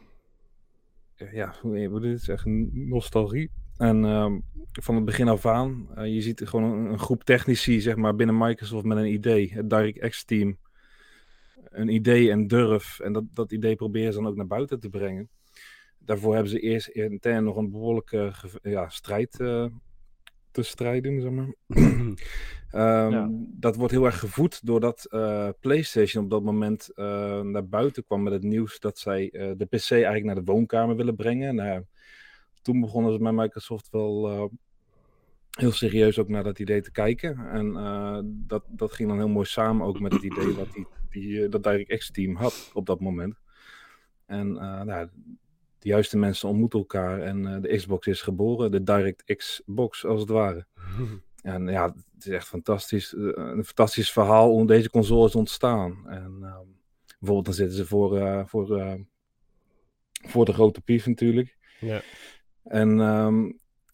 [1.32, 3.52] Ja, hoe is echt nostalgie.
[3.78, 4.40] En ehm,
[4.72, 8.86] van het begin af aan, je ziet gewoon een, groep technici, zeg maar, binnen Microsoft
[8.86, 9.54] met een idee.
[9.54, 10.58] Het DirectX team.
[11.64, 13.00] Een idee en durf.
[13.00, 15.30] En dat, dat idee proberen ze dan ook naar buiten te brengen.
[16.06, 19.66] Daarvoor hebben ze eerst intern nog een behoorlijke ja, strijd eh,
[20.52, 21.54] te strijden, zeg maar.
[22.72, 23.30] Ehm, Ja.
[23.48, 28.24] Dat wordt heel erg gevoed doordat eh, PlayStation op dat moment eh, naar buiten kwam
[28.24, 31.56] met het nieuws dat zij de PC eigenlijk naar de woonkamer willen brengen.
[31.56, 31.84] Nou,
[32.62, 34.52] toen begonnen ze met Microsoft wel
[35.52, 37.38] heel serieus ook naar dat idee te kijken.
[37.38, 37.74] En
[38.48, 41.64] dat, dat ging dan heel mooi samen ook met het idee wat die, die, dat
[41.64, 43.40] DirectX team had op dat moment.
[44.26, 44.52] En
[44.86, 45.10] nou,
[45.82, 50.20] de juiste mensen ontmoeten elkaar en eh, de Xbox is geboren, de DirectX box als
[50.20, 50.66] het ware.
[51.42, 53.14] En ja, het is echt fantastisch.
[53.14, 56.08] eh, een fantastisch verhaal hoe deze console is ontstaan.
[56.08, 56.66] En ehm,
[57.20, 58.98] bijvoorbeeld dan zitten ze voor, eh, voor,
[60.28, 61.58] voor de grote pief natuurlijk.
[61.80, 62.02] Ja.
[62.64, 63.52] En ehm,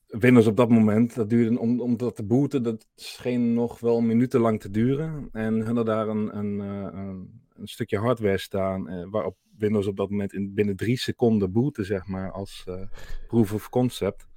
[0.07, 4.01] Windows op dat moment, dat duurde, om, om dat te booten, dat scheen nog wel
[4.01, 5.29] minutenlang te duren.
[5.31, 10.09] En hadden daar een, een, een, een stukje hardware staan, eh, waarop Windows op dat
[10.09, 12.81] moment in, binnen drie seconden booten, zeg maar, als eh,
[13.27, 14.27] proof of concept.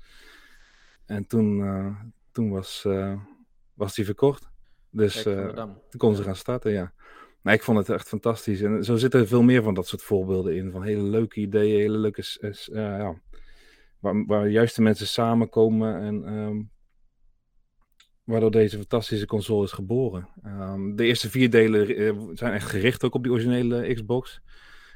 [1.06, 2.00] En toen, eh,
[2.32, 2.86] toen was,
[3.74, 4.48] was die verkocht.
[4.90, 6.92] Dus Kijk, toen konden ze gaan starten, ja.
[7.40, 8.60] Maar ik vond het echt fantastisch.
[8.60, 10.70] En zo zitten er veel meer van dat soort voorbeelden in.
[10.70, 12.38] Van hele leuke ideeën, hele leuke...
[12.40, 13.20] eh, ja,
[13.98, 16.24] waar, waar juist de mensen samenkomen en...
[16.24, 16.62] ehm,
[18.30, 20.28] waardoor deze fantastische console is geboren.
[20.42, 24.40] Ehm, de eerste vier delen eh, zijn echt gericht ook op die originele Xbox.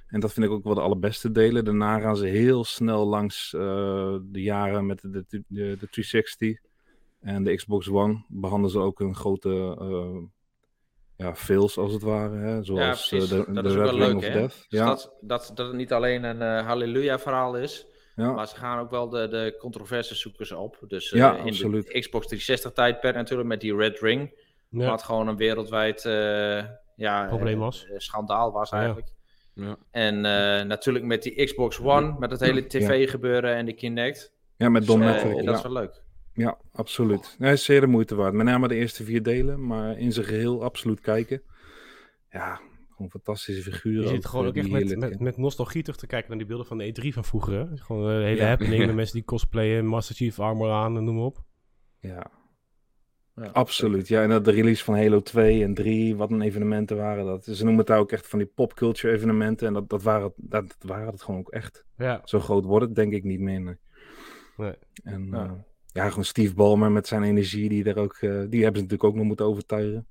[0.07, 1.65] En dat vind ik ook wel de allerbeste delen.
[1.65, 6.59] Daarna gaan ze heel snel langs eh, de jaren met de, de, de, de 360
[7.21, 8.25] en de Xbox One.
[8.29, 10.23] Behandelen ze ook een grote eh,
[11.17, 12.37] ja, fails als het ware.
[12.37, 12.63] Hè?
[12.63, 13.29] Zoals ja, precies.
[13.29, 14.33] de, dat is ook Red wel leuk, of hè?
[14.33, 14.67] Death.
[14.69, 17.87] Dus Ja, dat, dat, dat het niet alleen een eh, halleluja-verhaal is,
[18.17, 18.33] ja.
[18.33, 20.79] maar ze gaan ook wel de, de controverse zoeken ze op.
[20.89, 21.87] Dus eh, Ja, in absoluut.
[21.87, 24.35] de Xbox 360-tijdperk natuurlijk met die Red Ring,
[24.69, 24.89] Ja.
[24.91, 26.65] wat gewoon een wereldwijd eh,
[26.97, 27.87] ja, Probleem eh, was.
[27.87, 28.83] eh, schandaal was Ja, ja.
[28.85, 29.13] eigenlijk.
[29.55, 29.77] Ja.
[29.91, 34.33] En eh, natuurlijk met die Xbox One, met het hele tv-gebeuren en de Kinect.
[34.57, 35.53] ja, met Don Dus, eh, dat ja.
[35.53, 36.03] is wel leuk.
[36.33, 37.37] Ja, absoluut.
[37.39, 38.33] Nee, is zeer de moeite waard.
[38.35, 41.43] Met name de eerste vier delen, maar in zijn geheel absoluut kijken.
[42.31, 42.61] Ja,
[42.95, 44.03] gewoon fantastische figuren.
[44.03, 46.47] Je zit gewoon eh, ook echt met, met, met nostalgie terug te kijken naar die
[46.47, 47.55] beelden van de E3 van vroeger.
[47.59, 47.77] hè.
[47.77, 48.47] Gewoon een hele Ja.
[48.49, 51.43] happening met mensen die cosplayen, Master Chief armor aan en noem maar op.
[52.01, 52.31] Ja,
[53.35, 53.47] Ja.
[53.47, 54.09] absoluut.
[54.09, 57.45] Ja, en dat de release van Halo 2 en 3, wat een evenementen waren dat.
[57.45, 59.67] Ze noemen het daar ook echt van die popculture evenementen.
[59.67, 61.85] En dat, dat, waren, dat, dat waren het gewoon ook echt.
[61.97, 63.61] Ja, Zo groot wordt het denk ik niet meer.
[63.61, 63.77] nee.
[64.57, 64.75] Nee.
[65.03, 65.45] En Ja.
[65.45, 65.65] ja.
[65.93, 69.05] ja, gewoon Steve Ballmer met zijn energie, die, er ook, eh, die hebben ze natuurlijk
[69.05, 70.07] ook nog moeten overtuigen.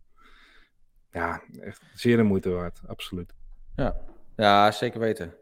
[1.14, 3.34] Ja, echt zeer de moeite waard, absoluut.
[3.76, 3.96] Ja.
[4.36, 5.34] ja, zeker weten.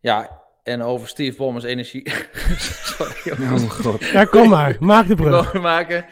[0.00, 2.10] Ja, en over Steve Ballmer's energie.
[2.58, 4.04] Sorry, Oh mijn god.
[4.04, 5.52] ja kom maar, maak de brug.
[5.52, 6.04] maken.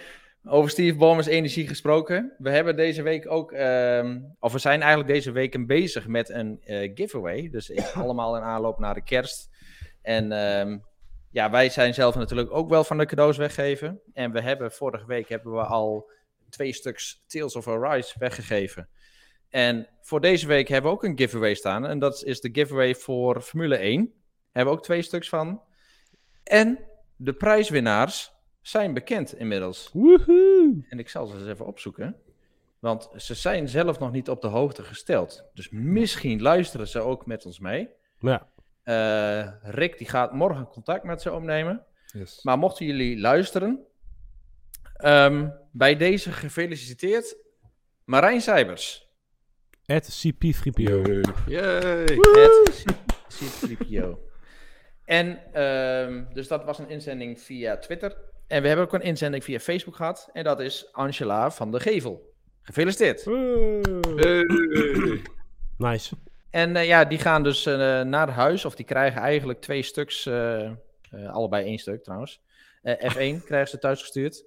[0.44, 2.32] Over Steve Ballmer's energie gesproken.
[2.38, 6.60] We hebben deze week ook, ehm, of we zijn eigenlijk deze week bezig met een
[6.64, 7.48] eh, giveaway.
[7.50, 9.50] Dus allemaal in aanloop naar de kerst.
[10.02, 10.78] En ehm,
[11.30, 14.00] ja, wij zijn zelf natuurlijk ook wel van de cadeaus weggeven.
[14.12, 16.10] En we hebben vorige week hebben we al
[16.50, 18.88] twee stuks Tales of Arise weggegeven.
[19.48, 21.86] En voor deze week hebben we ook een giveaway staan.
[21.86, 24.12] En dat is de giveaway voor Formule 1.
[24.52, 25.62] Hebben we ook twee stuks van.
[26.44, 26.78] En
[27.16, 29.90] de prijswinnaars zijn bekend inmiddels.
[29.92, 30.84] Woehoe.
[30.88, 32.16] En ik zal ze eens even opzoeken.
[32.78, 35.44] Want ze zijn zelf nog niet op de hoogte gesteld.
[35.54, 37.88] Dus misschien luisteren ze ook met ons mee.
[38.20, 38.48] Ja,
[38.82, 41.84] Eh, Rick die gaat morgen contact met ze opnemen.
[42.12, 42.42] Yes.
[42.42, 43.86] Maar mochten jullie luisteren,
[44.94, 47.36] ehm, bij deze gefeliciteerd
[48.04, 49.07] Marijn Seibers.
[49.88, 51.20] At CP3PO.
[51.46, 52.04] Yay!
[52.32, 52.84] Het
[53.34, 54.16] C3PO.
[55.04, 58.16] En ehm, dus dat was een inzending via Twitter.
[58.46, 60.28] En we hebben ook een inzending via Facebook gehad.
[60.32, 62.32] En dat is Angela van de Gevel.
[62.62, 63.24] Gefeliciteerd.
[64.16, 64.46] Hey.
[65.78, 66.14] Nice.
[66.50, 68.64] En eh, ja, die gaan dus eh, naar huis.
[68.64, 70.26] Of die krijgen eigenlijk twee stuks.
[70.26, 70.72] eh, eh,
[71.30, 72.40] allebei één stuk trouwens.
[72.82, 74.44] Eh, F1 krijgen ze thuisgestuurd.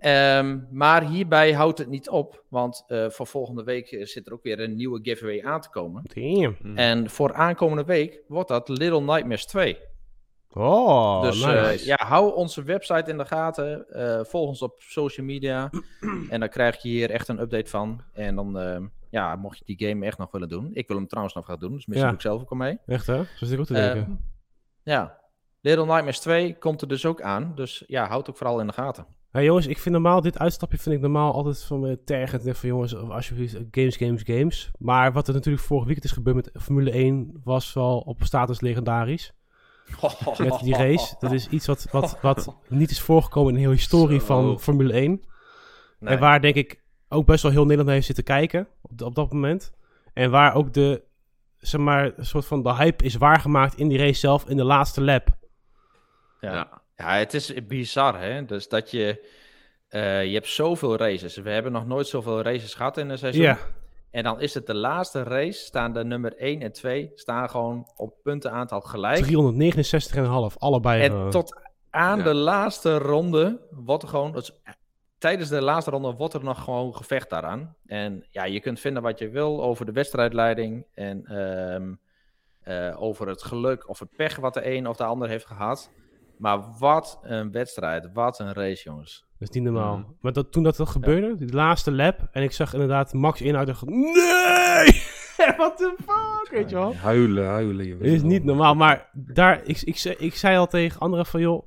[0.00, 2.44] Ehm, maar hierbij houdt het niet op.
[2.48, 5.68] Want eh, voor volgende week eh, zit er ook weer een nieuwe giveaway aan te
[5.70, 6.02] komen.
[6.14, 6.56] Damn.
[6.62, 6.76] Mm.
[6.76, 9.78] En voor aankomende week wordt dat Little Nightmares 2.
[10.52, 11.56] Oh, dus nice.
[11.58, 13.88] eh, ja, hou onze website in de gaten.
[13.88, 15.70] eh, volg ons op social media.
[16.30, 18.00] en dan krijg je hier echt een update van.
[18.12, 18.80] En dan, eh,
[19.10, 20.70] ja, mocht je die game echt nog willen doen.
[20.72, 21.72] Ik wil hem trouwens nog gaan doen.
[21.72, 22.06] Dus misschien Ja.
[22.06, 22.78] doe ik zelf ook al mee.
[22.86, 23.16] Echt hè?
[23.16, 24.24] Zo zit ik ook te Eh, denken.
[24.82, 25.18] Ja.
[25.60, 27.52] Little Nightmares 2 komt er dus ook aan.
[27.54, 29.06] Dus ja, houd ook vooral in de gaten.
[29.30, 32.46] Hey, jongens, ik vind normaal, dit uitstapje vind ik normaal altijd van me tergend.
[32.46, 34.70] En van jongens, alsjeblieft, games, games, games.
[34.78, 38.60] Maar wat er natuurlijk vorige weekend is gebeurd met Formule 1 was wel op status
[38.60, 39.32] legendarisch.
[40.38, 41.14] Met die race.
[41.18, 44.24] Dat is iets wat, wat, wat niet is voorgekomen in de hele historie Zo.
[44.26, 45.10] van Formule 1.
[45.98, 46.14] Nee.
[46.14, 49.04] En waar denk ik ook best wel heel Nederland naar heeft zitten kijken op, de-
[49.04, 49.72] op dat moment.
[50.12, 51.02] En waar ook de,
[51.58, 54.64] zeg maar, een soort van de hype is waargemaakt in die race zelf in de
[54.64, 55.28] laatste lap.
[56.40, 56.79] Ja.
[57.02, 57.16] Ja.
[57.16, 58.44] het is bizar, hè?
[58.44, 59.28] Dus dat je...
[59.88, 61.36] eh, je hebt zoveel races.
[61.36, 63.42] We hebben nog nooit zoveel races gehad in een seizoen.
[63.42, 63.58] Ja,
[64.10, 67.90] En dan is het de laatste race, staan de nummer 1 en 2 staan gewoon
[67.96, 69.24] op puntenaantal gelijk.
[69.24, 71.02] 369,5, allebei.
[71.02, 71.30] En gewoon.
[71.30, 72.24] tot aan Ja.
[72.24, 74.32] de laatste ronde wordt er gewoon...
[74.32, 74.72] dus, eh,
[75.18, 77.76] tijdens de laatste ronde wordt er nog gewoon gevecht daaraan.
[77.86, 81.94] En ja, je kunt vinden wat je wil over de wedstrijdleiding en ehm,
[82.60, 85.90] eh, over het geluk of het pech wat de een of de ander heeft gehad.
[86.40, 89.24] Maar wat een wedstrijd, wat een race, jongens.
[89.38, 89.96] Dat is niet normaal.
[89.96, 90.06] Mhm.
[90.20, 93.52] Maar dat, toen dat, dat gebeurde, die laatste lap, en ik zag inderdaad Max in,
[93.52, 95.02] dacht ik, nee!
[95.56, 96.94] What the fuck, weet je wel?
[96.96, 97.86] Huilen, huilen.
[97.86, 98.74] je is niet normaal.
[98.74, 101.66] Maar daar, ik, ik, zei- ik zei al tegen anderen van, joh,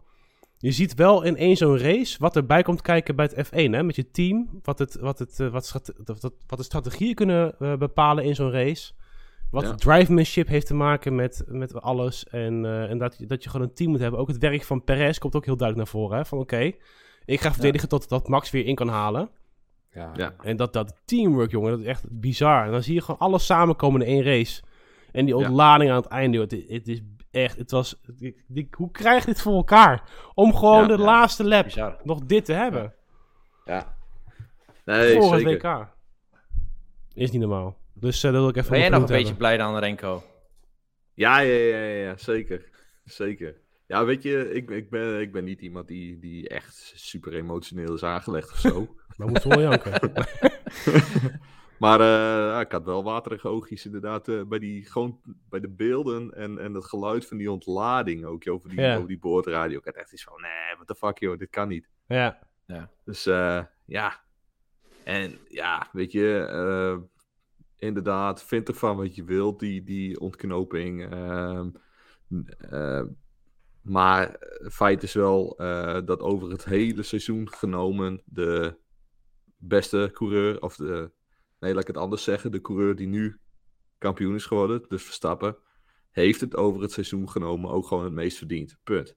[0.58, 3.84] je ziet wel in één zo'n race wat erbij komt kijken bij het F1, hè,
[3.84, 4.50] met je team.
[4.64, 8.52] Wat, het, wat, het, eh, wat, dat- wat de strategieën kunnen eh, bepalen in zo'n
[8.52, 8.94] race.
[9.54, 9.76] Wat Ja.
[9.76, 12.26] drivemanship heeft te maken met, met alles.
[12.28, 14.20] En, eh, en dat, je- dat je gewoon een team moet hebben.
[14.20, 16.18] Ook het werk van Perez komt ook heel duidelijk naar voren.
[16.18, 16.26] Hè?
[16.26, 16.72] Van oké,
[17.26, 19.30] ik ga verdedigen tot dat Max weer in kan halen.
[19.92, 20.12] Ja.
[20.16, 20.34] Ja.
[20.42, 22.66] En dat, dat teamwork, jongen, dat is echt bizar.
[22.66, 24.62] En dan zie je gewoon alles samenkomen in één race.
[25.12, 25.46] En die Ja.
[25.48, 27.02] ontlading aan het einde, het, het is
[27.32, 30.10] echt, het was, ik, ik- hoe krijg je dit voor elkaar?
[30.34, 31.04] Om gewoon Ja, de ja.
[31.04, 32.00] laatste lap Bizar.
[32.04, 32.94] nog dit te hebben.
[33.66, 33.96] Ja.
[34.86, 35.78] Nee, voor het zeker.
[35.80, 35.88] WK.
[37.14, 37.78] Is niet normaal.
[38.04, 40.24] Dus eh, dat wil ik even Ben jij nog een beetje blij dan, Renko?
[41.14, 42.70] Ja, ja, ja, ja, ja, zeker.
[43.06, 43.56] Zeker.
[43.88, 47.94] Ja, weet je, ik, ik, ben, ik ben niet iemand die, die echt super emotioneel
[47.94, 48.96] is aangelegd of zo.
[49.18, 49.92] Maar moeten we wel janken.
[51.84, 55.70] maar eh, ja, ik had wel waterige oogjes inderdaad eh, bij, die, gewoon bij de
[55.70, 58.96] beelden en, en het geluid van die ontlading ook joh, over die, Ja.
[58.96, 59.78] over die boordradio.
[59.78, 61.90] Ik had echt iets van, nee, what the fuck joh, dit kan niet.
[62.08, 62.40] ja,
[63.06, 64.22] Dus eh, ja.
[65.04, 66.98] En ja, weet je, eh,
[67.84, 71.12] inderdaad, vind ervan wat je wilt, die, die ontknoping.
[71.12, 71.70] ehm,
[72.58, 73.04] eh,
[73.82, 74.38] maar
[74.72, 78.78] feit is wel eh, dat over het hele seizoen genomen de
[79.58, 81.12] beste coureur, of de,
[81.60, 83.40] nee, laat ik het anders zeggen, de coureur die nu
[83.98, 85.58] kampioen is geworden, dus Verstappen,
[86.12, 88.78] heeft het over het seizoen genomen ook gewoon het meest verdiend.
[88.84, 89.16] Punt.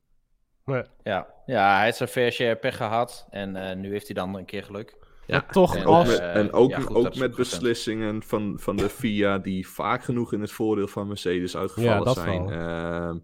[1.02, 1.26] Ja.
[1.46, 3.26] ja, hij heeft zijn fair share pech gehad.
[3.30, 4.96] En eh, nu heeft hij dan een keer geluk.
[5.26, 8.22] Ja, Maar toch, en Ook als, met, eh, en ook, ja, goed, ook met beslissingen
[8.22, 12.50] van, van de FIA die vaak genoeg in het voordeel van Mercedes uitgevallen Ja, zijn.
[12.50, 13.18] Ehm,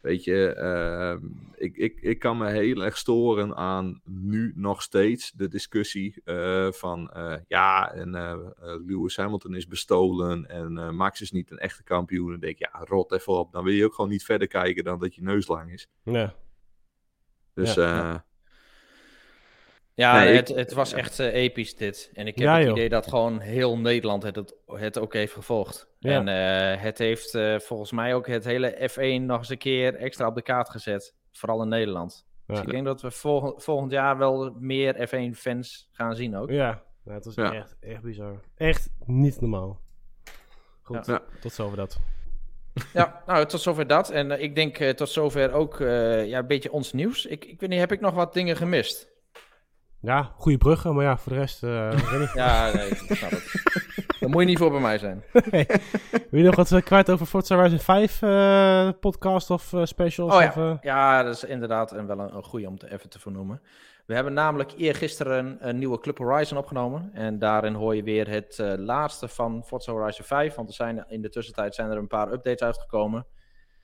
[0.00, 5.30] weet je, ehm, ik, ik, ik kan me heel erg storen aan nu nog steeds
[5.30, 8.36] de discussie eh, van eh, ja, en eh,
[8.86, 12.24] Lewis Hamilton is bestolen en eh, Max is niet een echte kampioen.
[12.24, 13.52] En dan denk ik, ja, rot even op.
[13.52, 15.88] Dan wil je ook gewoon niet verder kijken dan dat je neus lang is.
[16.04, 16.34] ja.
[17.54, 18.24] Dus Ja,
[20.00, 22.10] ja, Nee, het, ik- het was echt eh, episch dit.
[22.14, 22.76] En ik heb Ja, het joh.
[22.76, 25.88] idee dat gewoon heel Nederland het, het, het ook heeft gevolgd.
[25.98, 26.10] Ja.
[26.12, 29.94] En eh, het heeft eh, volgens mij ook het hele F1 nog eens een keer
[29.94, 31.14] extra op de kaart gezet.
[31.32, 32.26] Vooral in Nederland.
[32.46, 36.50] Dus ik denk dat we volgend, volgend jaar wel meer F1-fans gaan zien ook.
[36.50, 37.52] Ja, ja, het was Ja.
[37.54, 38.40] echt, echt bizar.
[38.56, 39.80] Echt niet normaal.
[40.82, 41.22] Goed, Ja.
[41.40, 41.98] tot zover dat.
[42.92, 44.10] Ja, nou, tot zover dat.
[44.10, 47.26] En ik denk eh, tot zover ook eh, ja, een beetje ons nieuws.
[47.26, 49.08] Ik, ik weet niet, heb ik nog wat dingen gemist?
[50.00, 51.62] Ja, goede bruggen, maar ja, voor de rest...
[52.20, 52.32] niet.
[52.34, 53.62] Ja, nee, ik snap het.
[54.20, 55.22] Daar moet je niet voor bij mij zijn.
[56.30, 60.34] Wil je nog wat eh, kwijt over Forza Horizon 5 eh, podcast of eh, specials?
[60.34, 60.48] Oh ja.
[60.48, 63.60] Of, Ja, dat is inderdaad een, wel een, een goede om te even te vernoemen.
[64.06, 67.10] We hebben namelijk eergisteren een nieuwe Club Horizon opgenomen.
[67.12, 70.54] En daarin hoor je weer het laatste van Forza Horizon 5.
[70.54, 73.26] Want er zijn, in de tussentijd zijn er een paar updates uitgekomen.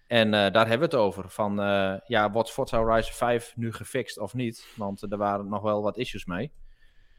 [0.07, 1.31] En eh, daar hebben we het over.
[1.31, 4.67] Van, eh, ja, wordt Forza Horizon 5 nu gefixt of niet?
[4.77, 6.53] Want er waren nog wel wat issues mee.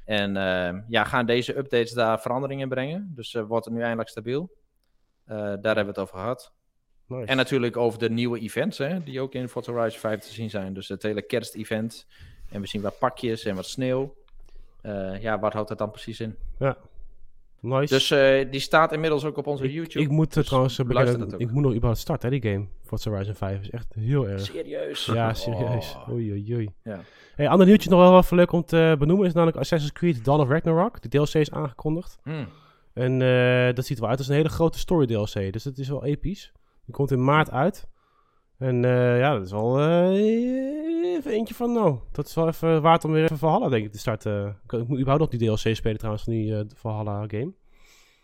[0.08, 3.12] En eh, ja, gaan deze updates daar veranderingen in brengen?
[3.16, 4.52] Dus eh, wordt het nu eindelijk stabiel?
[5.26, 6.54] Eh, daar hebben we het over gehad.
[7.08, 7.26] nice.
[7.26, 10.50] En natuurlijk over de nieuwe events, hè, die ook in Forza Horizon 5 te zien
[10.50, 10.74] zijn.
[10.74, 12.08] Dus het hele kerst-event.
[12.50, 14.16] En we zien wat pakjes en wat sneeuw.
[14.82, 16.38] Eh, ja, wat houdt dat dan precies in?
[17.60, 17.94] Nice.
[17.94, 20.06] Dus eh, die staat inmiddels ook op onze ik, YouTube.
[20.06, 22.66] ik moet eh, dus trouwens bekennen, dat ik moet nog überhaupt starten, hè, die game.
[22.84, 24.42] Forza Horizon 5 is echt heel erg.
[24.42, 25.06] Serieus?
[25.06, 25.96] Ja, serieus.
[25.96, 26.10] Oh.
[26.10, 26.70] Oei, oei, oei.
[26.84, 27.00] Ja.
[27.36, 30.42] Hey, ander nieuwtje nog wel even leuk om te benoemen is namelijk Assassin's Creed Dawn
[30.42, 31.02] of Ragnarok.
[31.02, 32.18] De DLC is aangekondigd.
[32.24, 32.46] Hm.
[32.94, 35.54] En eh, dat ziet er wel uit als een hele grote story DLC.
[35.54, 36.52] Dus dat is wel episch.
[36.86, 37.88] Die komt in maart uit.
[38.58, 42.00] En eh, ja, dat is wel eh, even eentje van nou.
[42.12, 44.60] Dat is wel even waard om weer even Valhalla denk ik te starten.
[44.64, 47.54] Ik, ik moet überhaupt nog die DLC spelen trouwens van die eh, Valhalla game.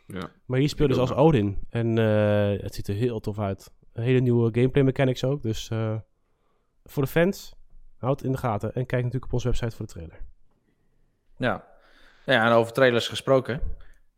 [0.05, 0.29] ja.
[0.45, 1.57] Maar hier speel je dus als Odin.
[1.69, 1.95] En
[2.61, 3.71] het ziet er heel tof uit.
[3.93, 5.41] Een hele nieuwe gameplay mechanics ook.
[5.41, 5.69] Dus
[6.83, 7.55] voor de fans,
[7.97, 8.73] houd het in de gaten.
[8.73, 10.19] En kijk natuurlijk op onze website voor de trailer.
[11.37, 11.67] Ja.
[12.25, 13.61] ja, en over trailers gesproken.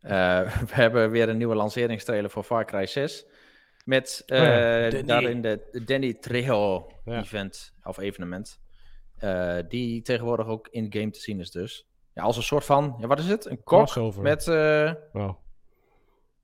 [0.00, 3.26] We hebben weer een nieuwe lanceringstrailer voor Far Cry 6.
[3.86, 5.02] Met eh, Oh ja, Danny.
[5.06, 7.18] daarin de Danny Trejo Ja.
[7.20, 8.60] event of evenement.
[9.16, 11.86] Eh, die tegenwoordig ook in-game te zien is dus.
[12.14, 13.44] Ja, als een soort van, ja, wat is het?
[13.44, 14.22] Een kok Crossover.
[14.22, 15.36] met, eh, Wow.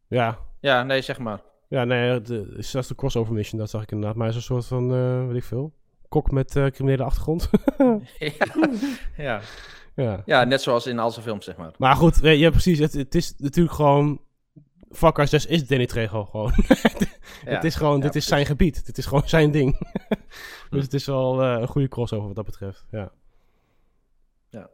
[0.09, 1.40] Ja, ja, nee, zeg maar.
[1.68, 4.16] Ja, nee, de, is dat de crossover mission, dat zag ik inderdaad.
[4.16, 5.72] Maar hij is een soort van, eh weet ik veel,
[6.09, 7.51] kok met eh, criminele achtergrond.
[9.16, 9.40] ja.
[9.97, 10.22] ja.
[10.24, 10.45] ja.
[10.45, 11.72] net zoals in al zijn films, zeg maar.
[11.78, 14.20] Maar goed, eh, ja precies, het, het is natuurlijk gewoon,
[14.99, 16.53] Cry 6 is Danny Trejo gewoon.
[17.45, 17.51] Ja.
[17.55, 19.78] het is gewoon, Ja, dit is zijn gebied, dit is gewoon zijn ding.
[20.70, 23.12] dus het is wel eh, een goede crossover wat dat betreft, ja.
[24.51, 24.70] Ja.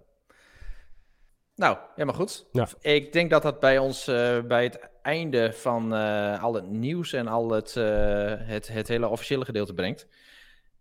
[1.55, 2.47] Nou, helemaal goed.
[2.53, 2.69] Ja.
[2.81, 7.12] Ik denk dat dat bij ons eh, bij het einde van eh, al het nieuws
[7.12, 10.07] en al het, het, het hele officiële gedeelte brengt.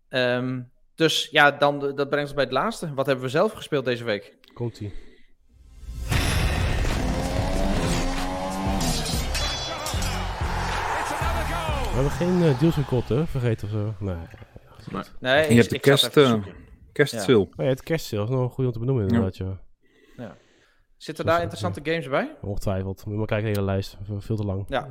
[0.10, 0.62] Ehm,
[0.96, 2.94] dus ja, dan, dat brengt ons bij het laatste.
[2.94, 4.38] Wat hebben we zelf gespeeld deze week?
[4.54, 5.07] Komt-ie.
[12.04, 13.28] Hebben geen uh, deals gekot, hè?
[13.28, 13.94] Vergeten of zo.
[14.00, 14.16] Nee.
[15.20, 16.34] Nee, Je ik, hebt de kerst, eh.
[16.92, 17.38] Kerstsale.
[17.38, 19.60] Oh ja, het kerstsale is nog een goede om te benoemen inderdaad, ja.
[20.98, 22.36] Zitten daar interessante games bij?
[22.42, 23.04] Ongetwijfeld.
[23.06, 23.98] Moet je maar kijken naar de hele lijst.
[24.20, 24.66] Veel- te lang.
[24.68, 24.88] Ja.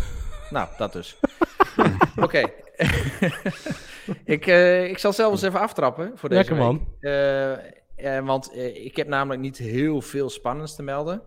[0.50, 1.16] nou, dat dus.
[2.16, 2.38] Oké.
[4.24, 6.64] ik, eh, ik zal zelf eens even aftrappen voor deze Lekker week.
[6.66, 6.88] man.
[7.00, 7.52] Eh,
[8.16, 11.22] eh, want ik heb namelijk niet heel veel spannends te melden.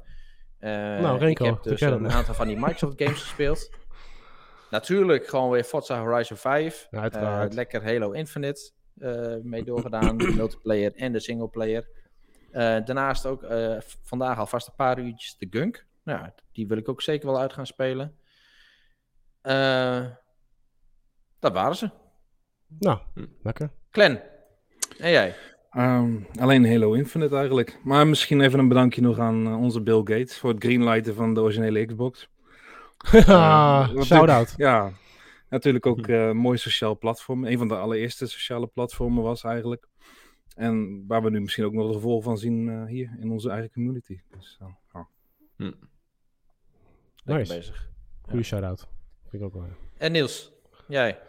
[0.59, 3.69] Eh, Nou, Renko, ik heb dus een aantal van die Microsoft games gespeeld.
[4.73, 6.87] Natuurlijk gewoon weer Forza Horizon 5.
[6.91, 7.49] Ja, uiteraard.
[7.49, 10.17] Eh, lekker Halo Infinite eh, mee doorgedaan.
[10.17, 11.87] de multiplayer en de singleplayer.
[12.51, 15.85] Eh daarnaast ook eh, vandaag alvast een paar uurtjes de Gunk.
[16.03, 18.17] Nou, die wil ik ook zeker wel uit gaan spelen.
[19.41, 20.05] Eh,
[21.39, 21.89] dat waren ze.
[22.79, 23.25] Nou, Hm.
[23.43, 23.69] lekker.
[23.91, 24.19] Clan.
[24.97, 25.35] En jij?
[25.69, 27.79] Ehm, alleen Halo Infinite eigenlijk.
[27.83, 31.41] Maar misschien even een bedankje nog aan onze Bill Gates voor het greenlighten van de
[31.41, 32.31] originele Xbox.
[33.11, 34.53] Ah, wat Shout-out.
[34.57, 34.91] Ja,
[35.49, 37.45] natuurlijk ook eh, een mooi sociaal platform.
[37.45, 39.87] Een van de allereerste sociale platformen was eigenlijk.
[40.55, 43.49] En waar we nu misschien ook nog de gevolgen van zien eh, hier in onze
[43.49, 44.19] eigen community.
[44.37, 45.07] Dus, eh, ja.
[47.25, 47.55] Lekker Nice.
[47.57, 47.89] bezig.
[48.21, 48.87] Goeie shout-out.
[49.29, 49.63] Vind ik ook wel.
[49.63, 49.75] ja.
[49.97, 50.51] En Niels?
[50.87, 51.19] Jij?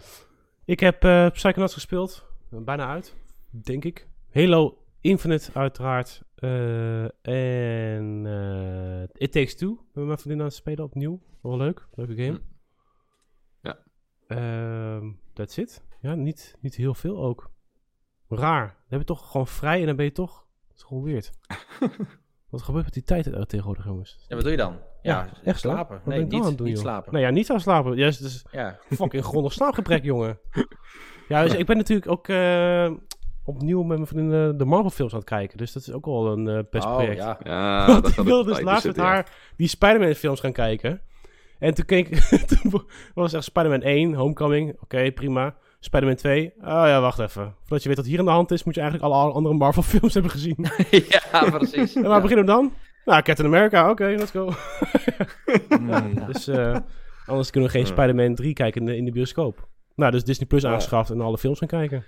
[0.64, 2.24] Ik heb eh Psychonauts gespeeld.
[2.50, 3.14] Eh, Bijna uit,
[3.50, 4.08] denk ik.
[4.32, 6.22] Halo Infinite uiteraard.
[6.34, 9.68] Eh, en eh, It Takes Two.
[9.70, 11.20] We hebben mijn vriendin aan het spelen opnieuw.
[11.42, 11.86] Wel leuk.
[11.94, 12.40] Leuke game.
[13.62, 13.78] Ja.
[14.26, 15.84] Ehm, that's it.
[16.00, 17.50] Ja, niet, niet heel veel ook.
[18.28, 18.66] Raar.
[18.66, 20.46] Dan heb je toch gewoon vrij en dan ben je toch...
[20.68, 21.32] Dat is gewoon weird.
[22.50, 24.24] Wat gebeurt met die tijd tegenwoordig, jongens?
[24.28, 24.78] En wat doe je dan?
[25.02, 25.96] Ja, echt slapen.
[25.96, 26.84] Wat Nee, niet, aan het doen, niet joh?
[26.84, 27.12] slapen.
[27.12, 27.96] Nou ja, niet aan slapen.
[27.96, 28.78] Juist, dus Ja.
[28.90, 30.38] fucking grondig slaapgebrek, jongen.
[31.28, 32.92] Ja, dus ik ben natuurlijk ook eh,
[33.44, 35.58] opnieuw met mijn vriendin eh, de Marvel films aan het kijken.
[35.58, 37.16] Dus dat is ook wel een eh best Oh, project.
[37.16, 37.38] ja.
[37.44, 39.08] Ja, Want dat ik wilde dus laatst met zitten, ja.
[39.08, 41.00] haar die Spider-Man films gaan kijken.
[41.58, 42.08] En toen keek
[42.62, 42.82] toen
[43.14, 44.76] was echt Spider-Man 1, Homecoming.
[44.80, 45.54] Oké, prima.
[45.80, 46.52] Spider-Man 2.
[46.58, 47.54] Oh ja, wacht even.
[47.60, 49.82] Voordat je weet wat hier aan de hand is, moet je eigenlijk alle andere Marvel
[49.92, 50.56] films hebben gezien.
[51.30, 51.94] ja, precies.
[51.94, 52.72] En waar beginnen we dan?
[53.04, 53.90] Nou, Captain America.
[53.90, 54.52] Oké, let's go.
[56.26, 56.76] Dus eh,
[57.26, 57.86] anders kunnen we geen.
[57.86, 59.68] Spider-Man 3 kijken in de, in de bioscoop.
[59.96, 60.68] Nou, dus Disney Plus Ja.
[60.68, 62.04] aangeschaft en alle films gaan kijken.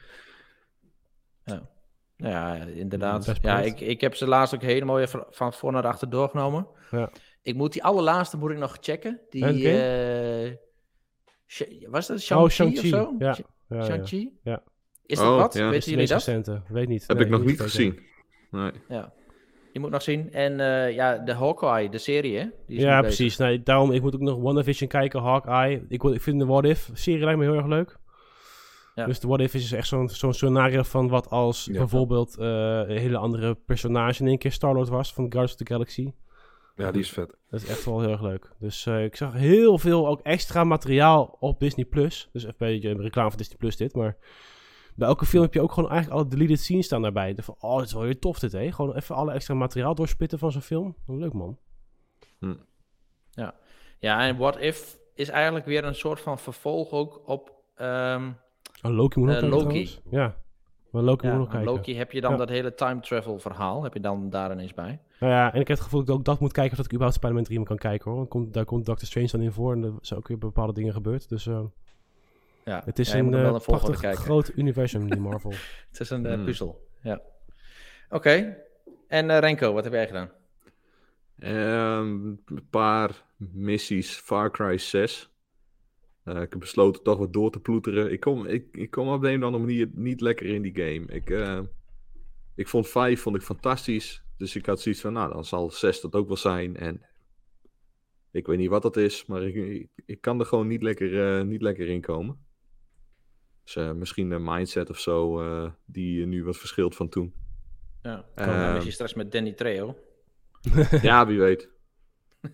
[2.16, 3.26] Ja, inderdaad.
[3.26, 3.80] Best Ja, project.
[3.80, 6.66] ik, ik heb ze laatst ook helemaal weer van- voor naar achter doorgenomen.
[6.90, 7.10] Ja.
[7.42, 9.20] Ik moet die allerlaatste moet ik nog checken.
[9.30, 10.52] Die, eh,
[11.90, 12.78] was dat Shang-Chi oh, Shang-Chi.
[12.78, 13.14] of zo?
[13.18, 13.26] Ja.
[13.26, 13.80] Ja, ja.
[13.80, 14.32] Recente?
[14.42, 14.62] Ja.
[15.06, 15.54] Is dat Oh, wat?
[15.54, 15.68] ja.
[15.68, 16.16] Weten de jullie dat?
[16.24, 16.62] recente.
[16.68, 17.04] Weet niet.
[17.06, 17.98] Heb Nee, ik nog niet gezien.
[18.50, 18.72] Nee.
[19.72, 20.32] Die moet nog zien.
[20.32, 22.44] En eh, ja, de Hawkeye, de serie, hè?
[22.66, 23.36] Die is Ja, precies.
[23.36, 25.84] Nee, daarom, ik moet ook nog WandaVision kijken, Hawkeye.
[25.88, 27.96] Ik, wil- ik vind de What If serie lijkt me heel erg leuk.
[28.96, 29.06] Ja.
[29.06, 31.78] Dus de What If is dus echt zo'n zo'n scenario van wat als Ja.
[31.78, 32.46] bijvoorbeeld eh,
[32.78, 36.12] een hele andere personage in één keer Star-Lord was van Guardians of the Galaxy.
[36.76, 37.36] Ja, die is vet.
[37.50, 38.50] Dat is echt wel heel erg leuk.
[38.58, 42.28] Dus eh, ik zag heel veel ook extra materiaal op Disney Plus.
[42.32, 44.16] Dus even een beetje een reclame van Disney Plus dit, maar
[44.94, 47.34] bij elke film heb je ook gewoon eigenlijk alle deleted scenes staan daarbij.
[47.34, 48.72] Dan Van, oh, dit is wel weer tof dit, hè?
[48.72, 50.96] Gewoon even alle extra materiaal doorspitten van zo'n film.
[51.06, 51.58] Leuk, man.
[53.98, 57.52] Ja, en What If is eigenlijk weer een soort van vervolg ook op...
[57.74, 58.30] ehm,
[58.82, 59.64] Oh, Loki moet ook Eh, kijken Loki.
[59.84, 60.00] trouwens.
[60.10, 60.36] Ja,
[60.90, 61.68] maar Loki ja, moet ook kijken.
[61.72, 62.36] Loki heb je dan Ja.
[62.36, 63.82] dat hele time travel verhaal.
[63.82, 65.00] Heb je dan daar ineens bij.
[65.20, 66.92] Nou ja, en ik heb het gevoel dat ik ook dat moet kijken voordat ik
[66.98, 68.18] überhaupt Spider-Man 3 kan kijken hoor.
[68.18, 70.72] Want komt, daar komt Doctor Strange dan in voor en er zijn ook weer bepaalde
[70.72, 71.28] dingen gebeurd.
[71.28, 71.60] Dus eh,
[72.64, 74.20] Ja, het is ja, een, eh, prachtig kijken.
[74.20, 75.50] groot universum, die Marvel.
[75.90, 76.44] Het is een Hmm.
[76.44, 76.86] puzzel.
[77.02, 77.20] Ja.
[78.08, 78.56] Oké.
[79.08, 80.30] En Renko, wat heb jij gedaan?
[81.38, 85.30] Ehm, een paar missies, Far Cry 6.
[86.26, 88.12] Eh, ik heb besloten toch wat door te ploeteren.
[88.12, 90.74] Ik kom, ik, ik kom op de een of andere manier niet lekker in die
[90.74, 91.06] game.
[91.06, 91.60] Ik, eh,
[92.54, 94.24] ik vond 5 vond ik fantastisch.
[94.36, 96.76] Dus ik had zoiets van, nou, dan zal 6 dat ook wel zijn.
[96.76, 97.02] En
[98.36, 101.38] ik weet niet wat dat is, maar ik, ik, ik kan er gewoon niet lekker,
[101.38, 102.44] eh, niet lekker in komen.
[103.64, 107.34] Dus eh, misschien een mindset of zo, eh, die nu wat verschilt van toen.
[108.02, 108.24] Ja.
[108.34, 108.48] Ehm.
[108.48, 109.96] Dan is je straks met Danny Trejo.
[111.02, 111.70] Ja, wie weet.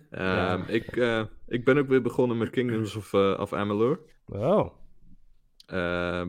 [0.09, 0.67] Ehm, Ja.
[0.67, 3.99] ik, eh, ik ben ook weer begonnen met Kingdoms of, eh, of Amalur.
[4.25, 4.69] Oh,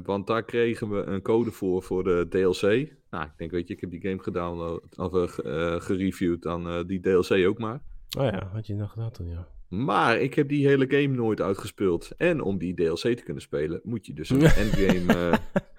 [0.04, 2.92] want daar kregen we een code voor, voor de DLC.
[3.10, 6.86] Nou, ik denk, weet je, ik heb die game gedownload, of eh, ge- gereviewd, dan
[6.86, 7.80] die DLC ook maar.
[8.18, 9.46] oh ja, had je nog gedaan toen, ja.
[9.68, 12.10] Maar ik heb die hele game nooit uitgespeeld.
[12.16, 15.32] En om die DLC te kunnen spelen, moet je dus een endgame eh,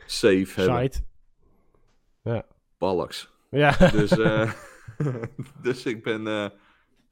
[0.05, 0.91] save hebben.
[2.23, 2.45] Side.
[2.77, 3.33] Ballaks.
[3.49, 4.09] Ja, Dus,
[5.61, 6.51] dus ik ben,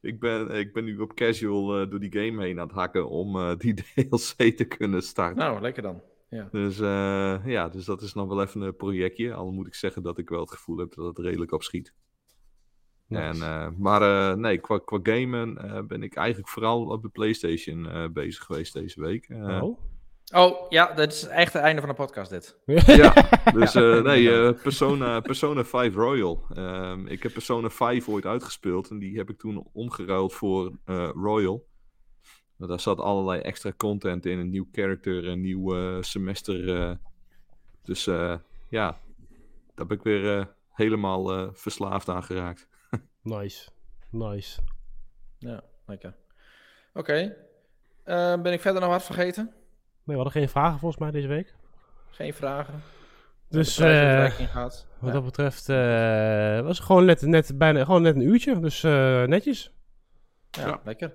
[0.03, 3.09] ik, ben, ik ben nu op casual eh, door die game heen aan het hakken
[3.09, 5.37] om eh, die DLC te kunnen starten.
[5.37, 6.01] Nou, lekker dan.
[6.29, 6.47] Ja.
[6.51, 9.33] Dus eh, ja, dus dat is nog wel even een projectje.
[9.33, 11.93] Al moet ik zeggen dat ik wel het gevoel heb dat het redelijk op schiet.
[13.07, 13.37] En,
[13.77, 19.01] maar nee, qua, qua gamen ben ik eigenlijk vooral op de PlayStation bezig geweest deze
[19.01, 19.27] week.
[19.29, 19.79] Oh.
[20.33, 22.57] Oh, ja, dat is echt het einde van de podcast dit.
[22.85, 23.13] Ja,
[23.59, 26.43] dus eh, nee, eh, Persona, Persona 5 Royal.
[26.53, 31.09] Ehm, ik heb Persona 5 ooit uitgespeeld en die heb ik toen omgeruild voor eh,
[31.13, 31.65] Royal.
[32.55, 36.81] Want Daar zat allerlei extra content in, een nieuw character, een nieuw semester.
[36.81, 36.95] eh.
[37.83, 38.35] dus eh,
[38.69, 38.97] ja,
[39.75, 42.67] daar ben ik weer helemaal eh, verslaafd aan geraakt.
[43.21, 43.69] Nice.
[44.09, 44.61] Nice.
[45.37, 46.15] Ja, lekker.
[46.93, 47.35] Oké.
[48.05, 49.53] Ben ik verder nog wat vergeten?
[50.05, 51.53] Nee, we hadden geen vragen volgens mij deze week.
[52.09, 52.81] Geen vragen?
[53.49, 54.87] Dus eh, gehad?
[54.99, 55.11] wat Ja.
[55.15, 58.59] dat betreft eh, was het gewoon net, net, bijna, gewoon net een uurtje.
[58.59, 59.71] Dus eh, netjes.
[60.51, 60.79] Ja, Ja.
[60.83, 61.13] lekker.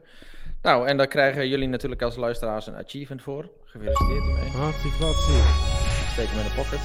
[0.62, 3.50] Nou, en daar krijgen jullie natuurlijk als luisteraars een achievement voor.
[3.64, 4.48] Gefeliciteerd ermee.
[4.50, 5.14] Hartstikke wat.
[6.12, 6.80] Steek hem in de pocket.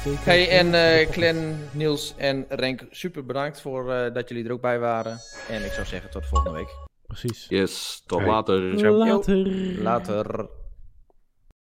[0.00, 4.52] Steek Hey, en eh Glenn, Niels en Renk, super bedankt voor eh, dat jullie er
[4.52, 5.18] ook bij waren.
[5.48, 6.74] En ik zou zeggen tot volgende week.
[7.06, 7.46] Precies.
[7.48, 8.28] Yes, tot Hey.
[8.28, 8.60] later.
[8.92, 9.36] Later.
[9.82, 10.48] Later.